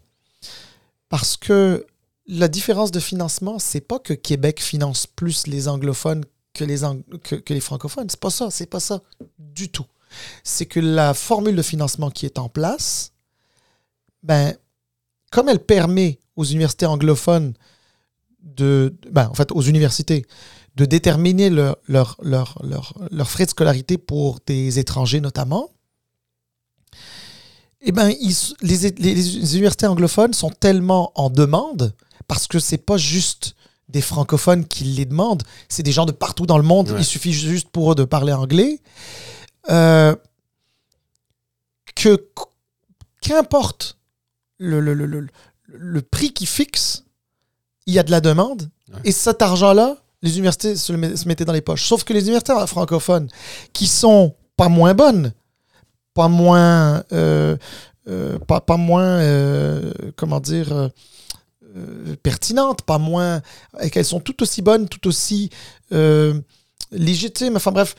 [1.08, 1.86] Parce que
[2.26, 6.24] la différence de financement, c'est pas que Québec finance plus les anglophones
[6.54, 8.08] que les, ang- que, que les francophones.
[8.10, 9.00] C'est pas ça, c'est pas ça
[9.38, 9.86] du tout.
[10.42, 13.12] C'est que la formule de financement qui est en place,
[14.22, 14.54] ben,
[15.30, 17.54] comme elle permet aux universités anglophones
[18.42, 20.24] de, ben, en fait, aux universités
[20.78, 25.70] de déterminer leur, leur, leur, leur, leur frais de scolarité pour des étrangers notamment,
[27.80, 31.94] eh ben, ils les, les- les universités anglophones sont tellement en demande,
[32.28, 33.54] parce que c'est pas juste
[33.88, 37.00] des francophones qui les demandent, c'est des gens de partout dans le monde, Ouais.
[37.00, 38.80] il suffit juste pour eux de parler anglais,
[39.70, 40.14] euh,
[41.96, 42.24] que
[43.20, 43.98] qu'importe
[44.58, 45.26] le, le, le, le,
[45.66, 47.04] le prix qu'ils fixent,
[47.86, 49.00] il y a de la demande, Ouais.
[49.04, 50.92] et cet argent-là, les universités se
[51.28, 51.84] mettaient dans les poches.
[51.86, 53.28] Sauf que les universités francophones,
[53.72, 55.32] qui sont pas moins bonnes,
[56.14, 57.56] pas moins, euh,
[58.08, 60.90] euh, pas, pas moins, euh, comment dire,
[62.22, 63.40] pertinentes, pas moins,
[63.80, 65.50] et qu'elles sont tout aussi bonnes, tout aussi
[66.90, 67.56] légitimes.
[67.56, 67.94] Enfin bref,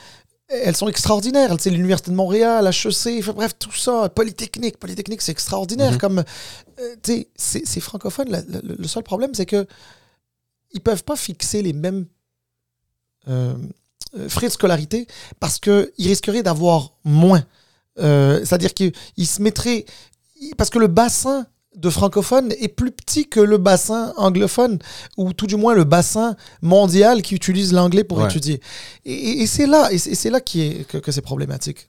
[0.50, 1.56] elles sont extraordinaires.
[1.60, 4.78] C'est l'Université de Montréal, HEC, enfin, bref, tout ça, Polytechnique.
[4.80, 5.94] Polytechnique, c'est extraordinaire.
[5.94, 5.98] Mhm.
[6.00, 8.30] Comme, euh, tu sais, c'est c'est francophone.
[8.30, 9.66] La- la- le seul problème, c'est que
[10.72, 12.06] ils peuvent pas fixer les mêmes
[13.28, 13.56] euh,
[14.18, 15.08] euh, frais de scolarité
[15.40, 17.44] parce qu'ils risqueraient d'avoir moins.
[18.00, 18.94] Euh, C'est-à-dire qu'ils
[19.28, 19.86] se mettraient...
[20.58, 21.46] Parce que le bassin
[21.76, 24.80] de francophones est plus petit que le bassin anglophone,
[25.18, 28.26] ou tout du moins le bassin mondial qui utilise l'anglais pour Ouais.
[28.26, 28.60] étudier.
[29.06, 31.88] Et, c'est là, et c'est c'est là qui est, que, que c'est problématique.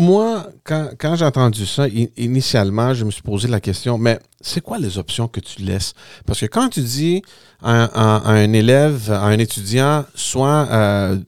[0.00, 1.86] Moi, quand, j'ai entendu ça,
[2.16, 5.92] initialement, je me suis posé la question, mais c'est quoi les options que tu laisses?
[6.24, 7.20] Parce que quand tu dis
[7.60, 11.18] à, un- à- à un élève, à un étudiant, soit euh,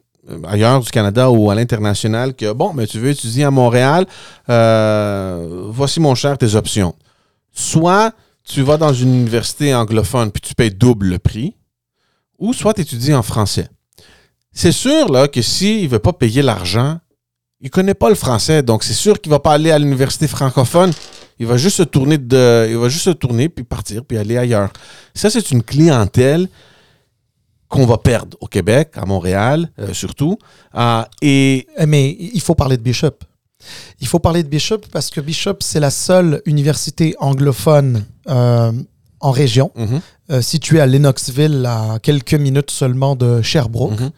[0.46, 4.06] ailleurs du Canada ou à l'international, que bon, mais tu veux étudier à Montréal,
[4.48, 6.94] euh, voici mon cher tes options.
[7.52, 8.12] Soit
[8.44, 11.56] tu vas dans une université anglophone puis tu payes double le prix,
[12.38, 13.68] ou soit tu étudies en français.
[14.52, 17.00] C'est sûr là, que s'il ne veut pas payer l'argent,
[17.60, 20.92] il connaît pas le français, donc c'est sûr qu'il va pas aller à l'université francophone.
[21.38, 24.36] Il va juste se tourner de, il va juste se tourner puis partir puis aller
[24.36, 24.70] ailleurs.
[25.14, 26.48] Ça c'est une clientèle
[27.68, 30.38] qu'on va perdre au Québec, à Montréal euh, surtout.
[30.72, 33.16] Ah, et Eh, Mais il faut parler de Bishop.
[34.00, 38.72] Il faut parler de Bishop parce que Bishop, c'est la seule université anglophone euh,
[39.20, 40.00] en région, Mhm,
[40.30, 44.00] euh, située à Lennoxville, à quelques minutes seulement de Sherbrooke.
[44.00, 44.10] mhm.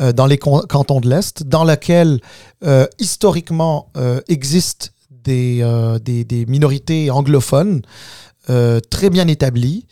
[0.00, 2.20] Euh, dans les cantons de l'Est, dans laquelle
[2.64, 5.62] euh, historiquement euh, existent des,
[6.02, 7.82] des, des minorités anglophones
[8.90, 9.86] très bien établies,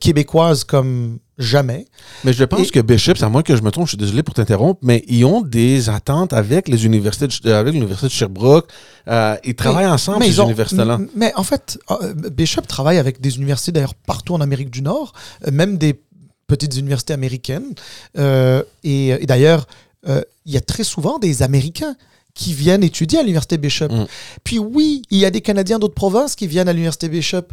[0.00, 1.86] québécoises comme jamais.
[2.24, 4.22] Mais je pense Et- que Bishop, à moins que je me trompe, je suis désolé
[4.24, 8.68] pour t'interrompre, mais ils ont des attentes avec les universités de, avec l'université de Sherbrooke.
[9.06, 10.98] Euh, ils travaillent ensemble ces ils ont- universités-là.
[11.14, 15.12] Mais en fait, euh, Bishop travaille avec des universités d'ailleurs partout en Amérique du Nord,
[15.50, 16.00] même des
[16.48, 17.74] petites universités américaines.
[18.18, 19.68] Euh, et et d'ailleurs,
[20.08, 21.94] euh, il y a très souvent des Américains
[22.34, 23.88] qui viennent étudier à l'université Bishop.
[23.88, 24.06] Mm.
[24.44, 27.46] Puis oui, il y a des Canadiens d'autres provinces qui viennent à l'université Bishop.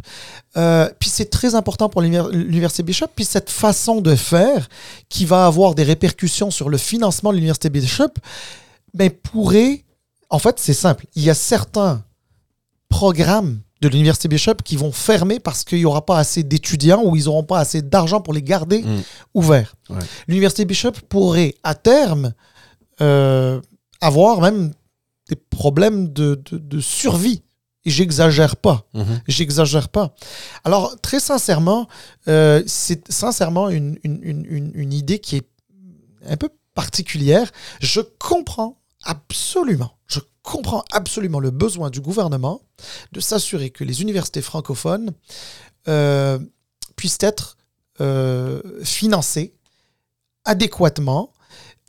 [0.56, 3.08] Euh, puis c'est très important pour l'univers- l'université Bishop.
[3.16, 4.68] Puis cette façon de faire
[5.08, 8.12] qui va avoir des répercussions sur le financement de l'université Bishop,
[8.94, 9.82] ben, pourrait.
[10.30, 11.06] En fait, c'est simple.
[11.16, 12.04] Il y a certains
[12.88, 17.14] programmes de l'Université Bishop qui vont fermer parce qu'il n'y aura pas assez d'étudiants ou
[17.16, 19.02] ils n'auront pas assez d'argent pour les garder Mm.
[19.34, 19.74] ouverts.
[19.90, 19.98] Ouais.
[20.28, 22.32] L'Université Bishop pourrait, à terme,
[23.00, 23.60] euh,
[24.00, 24.72] avoir même
[25.28, 27.42] des problèmes de, de- de survie.
[27.84, 28.84] Et j'exagère pas.
[28.94, 29.20] Mhm.
[29.28, 30.12] J'exagère pas.
[30.64, 31.86] Alors, très sincèrement,
[32.26, 35.46] euh, c'est sincèrement une, une- une- une- une idée qui est
[36.28, 37.52] un peu particulière.
[37.80, 42.62] Je comprends absolument, je comprends absolument le besoin du gouvernement
[43.12, 45.10] de s'assurer que les universités francophones
[45.88, 46.38] euh,
[46.94, 47.58] puissent être
[48.00, 49.54] euh, financées
[50.44, 51.32] adéquatement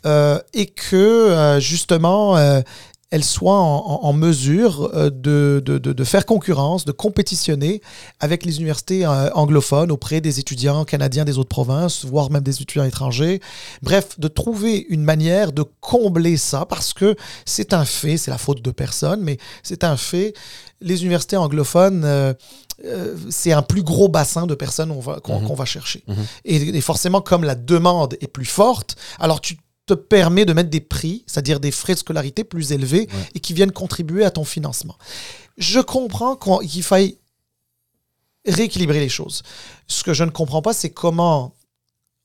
[0.08, 2.36] euh, et que justement
[3.10, 7.82] elles soient en, mesure euh, de, de- de- faire concurrence, de compétitionner
[8.20, 12.62] avec les universités euh, anglophones auprès des étudiants canadiens des autres provinces, voire même des
[12.62, 13.40] étudiants étrangers.
[13.82, 18.38] Bref, de trouver une manière de combler ça parce que c'est un fait, c'est la
[18.38, 20.34] faute de personne, mais c'est un fait.
[20.82, 22.34] Les universités anglophones, euh,
[22.86, 25.48] euh, c'est un plus gros bassin de personnes va- Mhm.
[25.48, 26.04] qu'on va chercher.
[26.08, 26.16] Mhm.
[26.46, 30.70] Et, et forcément, comme la demande est plus forte, alors tu te permets de mettre
[30.70, 33.30] des prix, c'est-à-dire des frais de scolarité plus élevés Ouais.
[33.36, 34.96] et qui viennent contribuer à ton financement.
[35.58, 37.18] Je comprends qu'il faille
[38.46, 39.44] rééquilibrer les choses.
[39.88, 41.54] Ce que je ne comprends pas, c'est comment,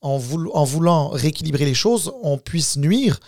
[0.01, 3.19] en, voul- en voulant rééquilibrer les choses, on puisse nuire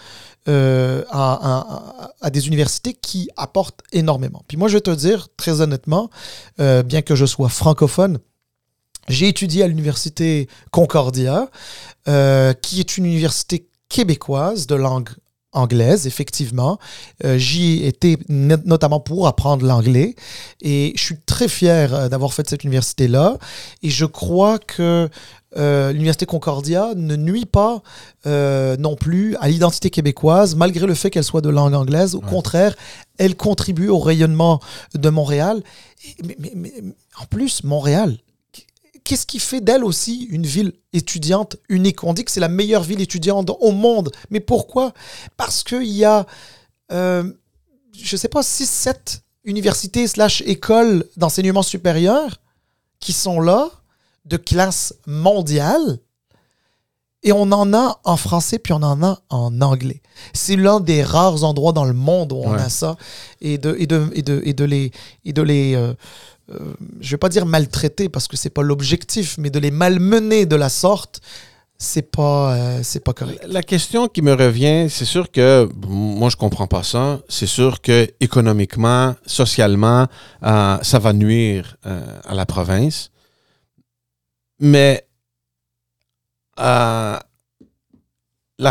[0.47, 4.43] euh, à, à- à des universités qui apportent énormément.
[4.47, 6.11] Puis moi, je vais te dire, très honnêtement,
[6.61, 8.19] euh, bien que je sois francophone,
[9.09, 11.51] j'ai étudié à l'université Concordia,
[12.09, 15.11] euh, qui est une université québécoise de langue
[15.53, 16.79] anglaise, effectivement.
[17.25, 20.17] Euh, J'y étais no- notamment pour apprendre l'anglais
[20.61, 23.39] et je suis très fier euh, d'avoir fait cette université-là
[23.83, 25.09] et je crois que
[25.57, 27.83] euh, l'université Concordia ne nuit pas
[28.27, 32.17] euh, non plus à l'identité québécoise, malgré le fait qu'elle soit de langue anglaise.
[32.17, 32.29] Au Ouais.
[32.29, 32.75] contraire,
[33.19, 34.59] elle contribue au rayonnement
[34.95, 35.63] de Montréal.
[36.05, 36.73] Et- mais- mais- mais-
[37.21, 38.19] en plus, Montréal,
[39.05, 42.03] qu'est-ce qui fait d'elle aussi une ville étudiante unique?
[42.05, 44.11] On dit que c'est la meilleure ville étudiante au monde.
[44.31, 44.93] Mais pourquoi?
[45.37, 46.27] Parce qu'il y a,
[46.93, 47.31] euh,
[47.97, 52.41] je sais pas, 6-7 universités slash écoles d'enseignement supérieur
[52.99, 53.69] qui sont là,
[54.25, 55.99] de classe mondiale.
[57.23, 60.03] Et on en a en français, puis on en a en anglais.
[60.35, 62.61] C'est l'un des rares endroits dans le monde où on Ouais.
[62.61, 62.97] a ça.
[63.41, 64.91] Et de, et de, et de, et de les...
[65.25, 65.95] Et de les euh,
[66.51, 70.45] euh, je vais pas dire maltraiter parce que c'est pas l'objectif, mais de les malmener
[70.47, 71.21] de la sorte,
[71.79, 73.43] c'est pas, euh, c'est pas correct.
[73.47, 77.21] La question qui me revient, c'est sûr que moi je comprends pas ça.
[77.29, 80.07] C'est sûr que économiquement, socialement,
[80.45, 83.11] euh, ça va nuire à la province.
[84.61, 85.07] Mais
[86.57, 87.21] la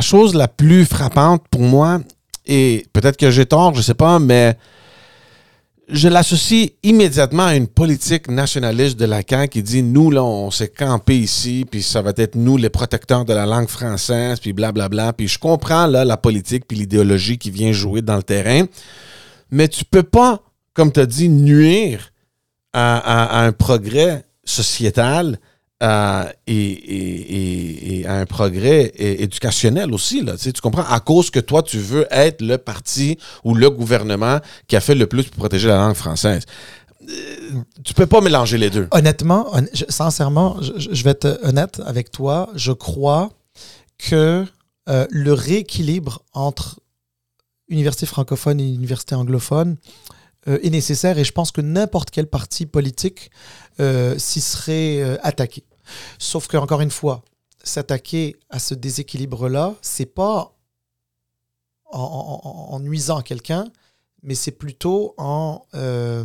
[0.01, 1.99] chose la plus frappante pour moi,
[2.45, 4.57] et peut-être que j'ai tort, je sais pas, mais
[5.89, 10.49] je l'associe immédiatement à une politique nationaliste de la CAQ qui dit nous, là, on
[10.49, 14.53] s'est campé ici, puis ça va être nous les protecteurs de la langue française, puis
[14.53, 15.13] blablabla.
[15.13, 18.65] Puis je comprends là, la politique puis l'idéologie qui vient jouer dans le terrain,
[19.51, 20.41] mais tu peux pas,
[20.73, 22.11] comme tu as dit, nuire
[22.75, 25.37] à un progrès sociétal
[25.81, 30.21] euh, et, un progrès éducationnel aussi.
[30.21, 30.83] Là, tu comprends?
[30.83, 34.95] À cause que toi, tu veux être le parti ou le gouvernement qui a fait
[34.95, 36.45] le plus pour protéger la langue française.
[37.09, 38.87] Euh, tu peux pas mélanger les deux.
[38.91, 39.51] Honnêtement,
[39.89, 42.49] sincèrement, je vais être honnête avec toi.
[42.55, 43.29] Je crois
[43.97, 44.45] que
[44.89, 46.79] euh, le rééquilibre entre
[47.69, 49.77] université francophone et université anglophone
[50.47, 53.31] euh, est nécessaire et je pense que n'importe quel parti politique
[53.79, 55.63] euh, s'y serait euh, attaqué.
[56.19, 57.23] Sauf que encore une fois,
[57.63, 60.53] s'attaquer à ce déséquilibre-là, c'est pas
[61.91, 63.65] en, en- en- nuisant à quelqu'un,
[64.23, 66.23] mais c'est plutôt en euh,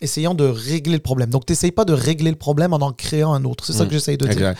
[0.00, 1.30] essayant de régler le problème.
[1.30, 3.64] Donc, tu n'essayes pas de régler le problème en en créant un autre.
[3.66, 3.88] C'est ça Mm.
[3.88, 4.54] que j'essaye de dire.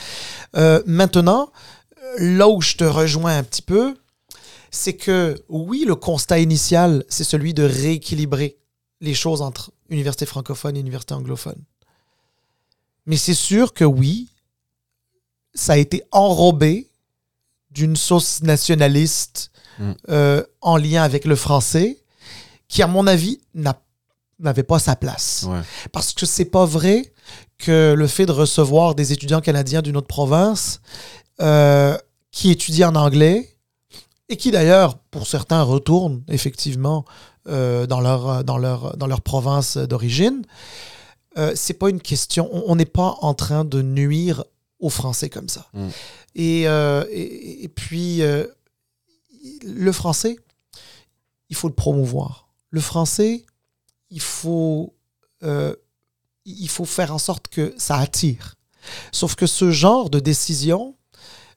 [0.55, 0.87] Exact.
[0.87, 1.51] Maintenant,
[2.19, 3.95] là où je te rejoins un petit peu,
[4.71, 8.59] c'est que oui, le constat initial, c'est celui de rééquilibrer
[9.01, 11.57] les choses entre université francophone et université anglophone.
[13.07, 14.29] Mais c'est sûr que oui,
[15.55, 16.89] ça a été enrobé
[17.71, 19.93] d'une sauce nationaliste Mm.
[20.11, 22.03] euh, en lien avec le français,
[22.69, 23.81] qui, à mon avis, n'a-
[24.39, 25.47] n'avait pas sa place.
[25.49, 25.61] Ouais.
[25.91, 27.15] Parce que c'est pas vrai
[27.57, 30.81] que le fait de recevoir des étudiants canadiens d'une autre province
[31.41, 31.97] euh,
[32.31, 33.57] qui étudient en anglais
[34.29, 37.05] et qui d'ailleurs, pour certains, retournent effectivement
[37.49, 40.43] euh, dans, leur, dans, leur, dans leur province d'origine,
[41.39, 42.51] euh, c'est pas une question.
[42.53, 44.45] On n'est pas en train de nuire
[44.79, 45.69] aux Français comme ça.
[45.73, 45.89] Mm.
[46.35, 48.47] Et, euh, et, et puis, euh,
[49.65, 50.37] le français,
[51.49, 52.49] il faut le promouvoir.
[52.71, 53.45] Le français,
[54.11, 54.95] il faut,
[56.45, 58.57] il faut faire en sorte que ça attire.
[59.13, 60.95] Sauf que ce genre de décision,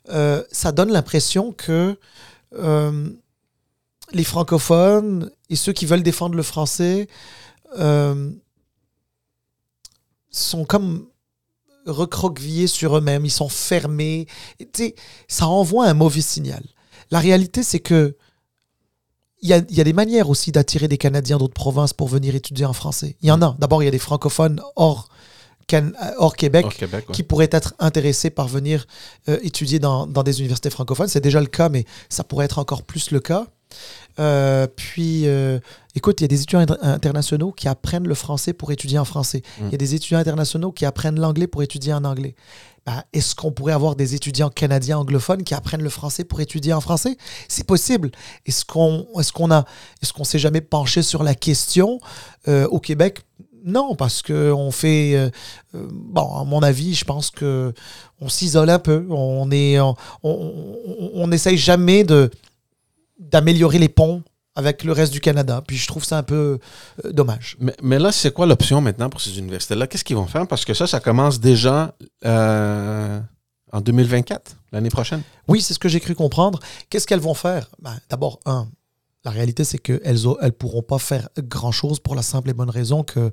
[0.08, 1.98] ça donne l'impression que
[4.12, 7.08] les francophones et ceux qui veulent défendre le français
[7.78, 8.32] euh,
[10.54, 11.08] sont comme
[11.88, 14.28] recroquevillés sur eux-mêmes, ils sont fermés.
[14.60, 14.96] Et,
[15.28, 16.64] ça envoie un mauvais signal.
[17.10, 18.16] La réalité, c'est que
[19.42, 22.08] il y a, il y a des manières aussi d'attirer des Canadiens d'autres provinces pour
[22.08, 23.18] venir étudier en français.
[23.22, 23.58] Il y en a.
[23.60, 25.10] D'abord, il y a des francophones hors,
[25.74, 27.16] Can- hors Québec Hors Québec, ouais.
[27.16, 28.86] qui pourraient être intéressés par venir
[29.30, 31.08] euh, étudier dans, dans des universités francophones.
[31.08, 33.48] C'est déjà le cas, mais ça pourrait être encore plus le cas.
[34.20, 35.60] Euh, puis, euh,
[35.96, 39.06] écoute, il y a des étudiants inter- internationaux qui apprennent le français pour étudier en
[39.06, 39.42] français.
[39.60, 42.36] Il y a des étudiants internationaux qui apprennent l'anglais pour étudier en anglais.
[42.86, 46.74] Ben, Est-ce qu'on pourrait avoir des étudiants canadiens anglophones qui apprennent le français pour étudier
[46.74, 47.18] en français?
[47.48, 48.12] C'est possible.
[48.46, 49.66] Est-ce qu'on est qu'on a
[50.02, 52.00] est-ce qu'on s'est jamais penché sur la question
[52.48, 53.22] euh, au Québec?
[53.64, 55.30] Non, parce que on fait euh,
[55.76, 57.74] euh, bon, à mon avis, je pense que
[58.20, 59.06] on s'isole un peu.
[59.10, 62.30] On est on, on, on- on essaye jamais de
[63.20, 64.22] d'améliorer les ponts
[64.56, 65.64] avec le reste du Canada.
[65.66, 66.60] Puis je trouve ça un peu
[67.06, 67.56] euh, dommage.
[67.60, 69.88] Mais, mais là, c'est quoi l'option maintenant pour ces universités-là?
[69.88, 70.48] Qu'est-ce qu'ils vont faire?
[70.48, 71.96] Parce que ça, ça commence déjà
[72.26, 73.20] euh,
[73.72, 75.22] en 2024, l'année prochaine.
[75.48, 76.60] Oui, c'est ce que j'ai cru comprendre.
[76.90, 77.70] Qu'est-ce qu'elles vont faire?
[77.82, 78.68] Ben, D'abord, un,
[79.26, 83.04] la réalité, c'est qu'elles ne pourront pas faire grand-chose pour la simple et bonne raison
[83.04, 83.32] que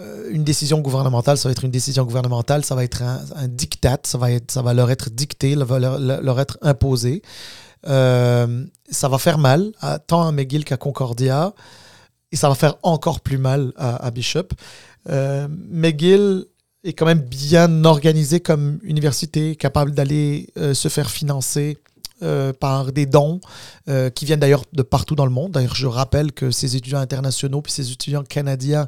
[0.00, 3.98] euh, une décision gouvernementale, ça va être une décision gouvernementale, ça va être un, diktat,
[4.04, 7.22] ça va, leur être dicté, ça va leur, être imposé.
[7.86, 9.72] Euh, ça va faire mal,
[10.06, 11.52] tant à McGill qu'à Concordia,
[12.32, 14.48] et ça va faire encore plus mal à, Bishop.
[15.10, 16.46] Euh, McGill
[16.82, 21.78] est quand même bien organisé comme université, capable d'aller se faire financer
[22.22, 23.40] euh, par des dons
[23.88, 25.50] euh, qui viennent d'ailleurs de partout dans le monde.
[25.50, 28.86] D'ailleurs, je rappelle que ces étudiants internationaux puis ces étudiants canadiens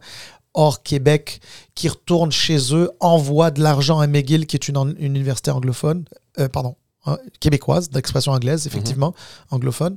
[0.54, 1.40] hors Québec
[1.74, 6.04] qui retournent chez eux envoient de l'argent à McGill, qui est une, une université anglophone,
[6.38, 9.12] euh, pardon, hein, québécoise, d'expression anglaise, effectivement,
[9.50, 9.96] anglophone.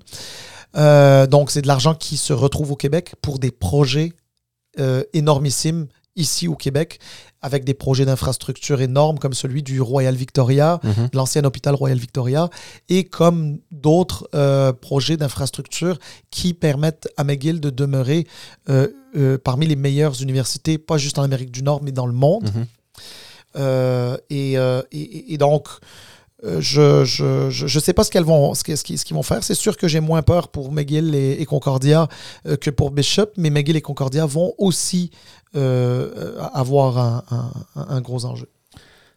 [0.74, 4.14] Donc, c'est de l'argent qui se retrouve au Québec pour des projets
[5.14, 5.88] énormissimes
[6.20, 7.00] ici au Québec,
[7.42, 11.10] avec des projets d'infrastructure énormes comme celui du Royal Victoria, Mhm.
[11.12, 12.50] de l'ancien hôpital Royal Victoria,
[12.90, 15.98] et comme d'autres euh, projets d'infrastructure
[16.32, 18.28] qui permettent à McGill de demeurer
[18.70, 22.14] euh, euh, parmi les meilleures universités, pas juste en Amérique du Nord, mais dans le
[22.14, 22.50] monde.
[22.54, 22.66] Mhm.
[24.30, 24.54] Et,
[24.92, 25.68] et- et donc,
[26.46, 29.16] euh, je je, je, je sais pas ce qu'elles vont ce ce qu'ils ce qu'ils
[29.16, 29.44] vont faire.
[29.44, 32.08] C'est sûr que j'ai moins peur pour McGill et, et Concordia
[32.46, 35.12] euh, que pour Bishop, mais McGill et Concordia vont aussi
[36.54, 37.24] avoir un,
[37.76, 38.48] un- un gros enjeu.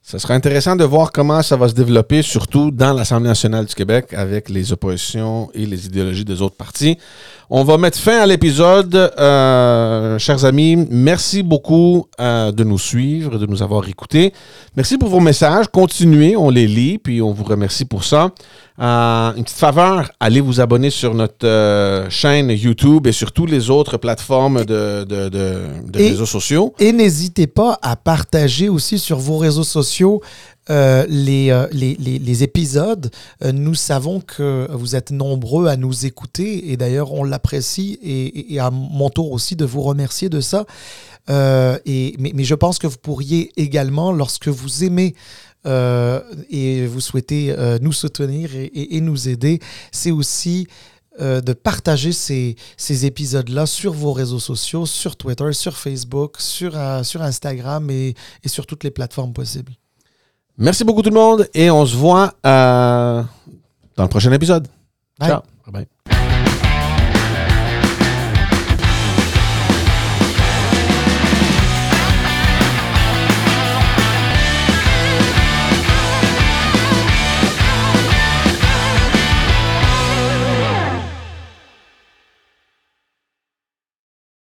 [0.05, 3.75] Ça sera intéressant de voir comment ça va se développer, surtout dans l'Assemblée nationale du
[3.75, 6.99] Québec, avec les oppositions et les idéologies des autres partis.
[7.51, 8.95] On va mettre fin à l'épisode.
[9.19, 14.33] Euh, chers amis, merci beaucoup euh, de nous suivre, de nous avoir écoutés.
[14.75, 15.67] Merci pour vos messages.
[15.71, 18.31] Continuez, on les lit, puis on vous remercie pour ça.
[18.81, 23.69] Euh, une petite faveur, allez vous abonner sur notre chaîne YouTube et sur toutes les
[23.69, 25.59] autres plateformes de, de, de-
[25.91, 26.73] de Et- réseaux sociaux.
[26.79, 30.23] Et n'hésitez pas à partager aussi sur vos réseaux sociaux
[30.71, 33.11] euh, les, euh, les, les- les épisodes.
[33.43, 38.55] Euh, nous savons que vous êtes nombreux à nous écouter et d'ailleurs on l'apprécie et,
[38.55, 40.65] et- à mon tour aussi de vous remercier de ça.
[41.31, 45.15] Euh, et, mais, mais je pense que vous pourriez également, lorsque vous aimez
[46.51, 49.61] et vous souhaitez nous soutenir et, et- et nous aider,
[49.93, 50.67] c'est aussi
[51.21, 56.73] euh, de partager ces, ces épisodes-là sur vos réseaux sociaux, sur Twitter, sur Facebook, sur,
[56.77, 59.73] euh, sur Instagram et, et sur toutes les plateformes possibles.
[60.59, 63.23] Merci beaucoup tout le monde et on se voit euh,
[63.97, 64.69] dans le prochain épisode.
[65.19, 65.29] Bye.
[65.29, 65.43] Ciao.
[65.67, 66.22] Bye bye.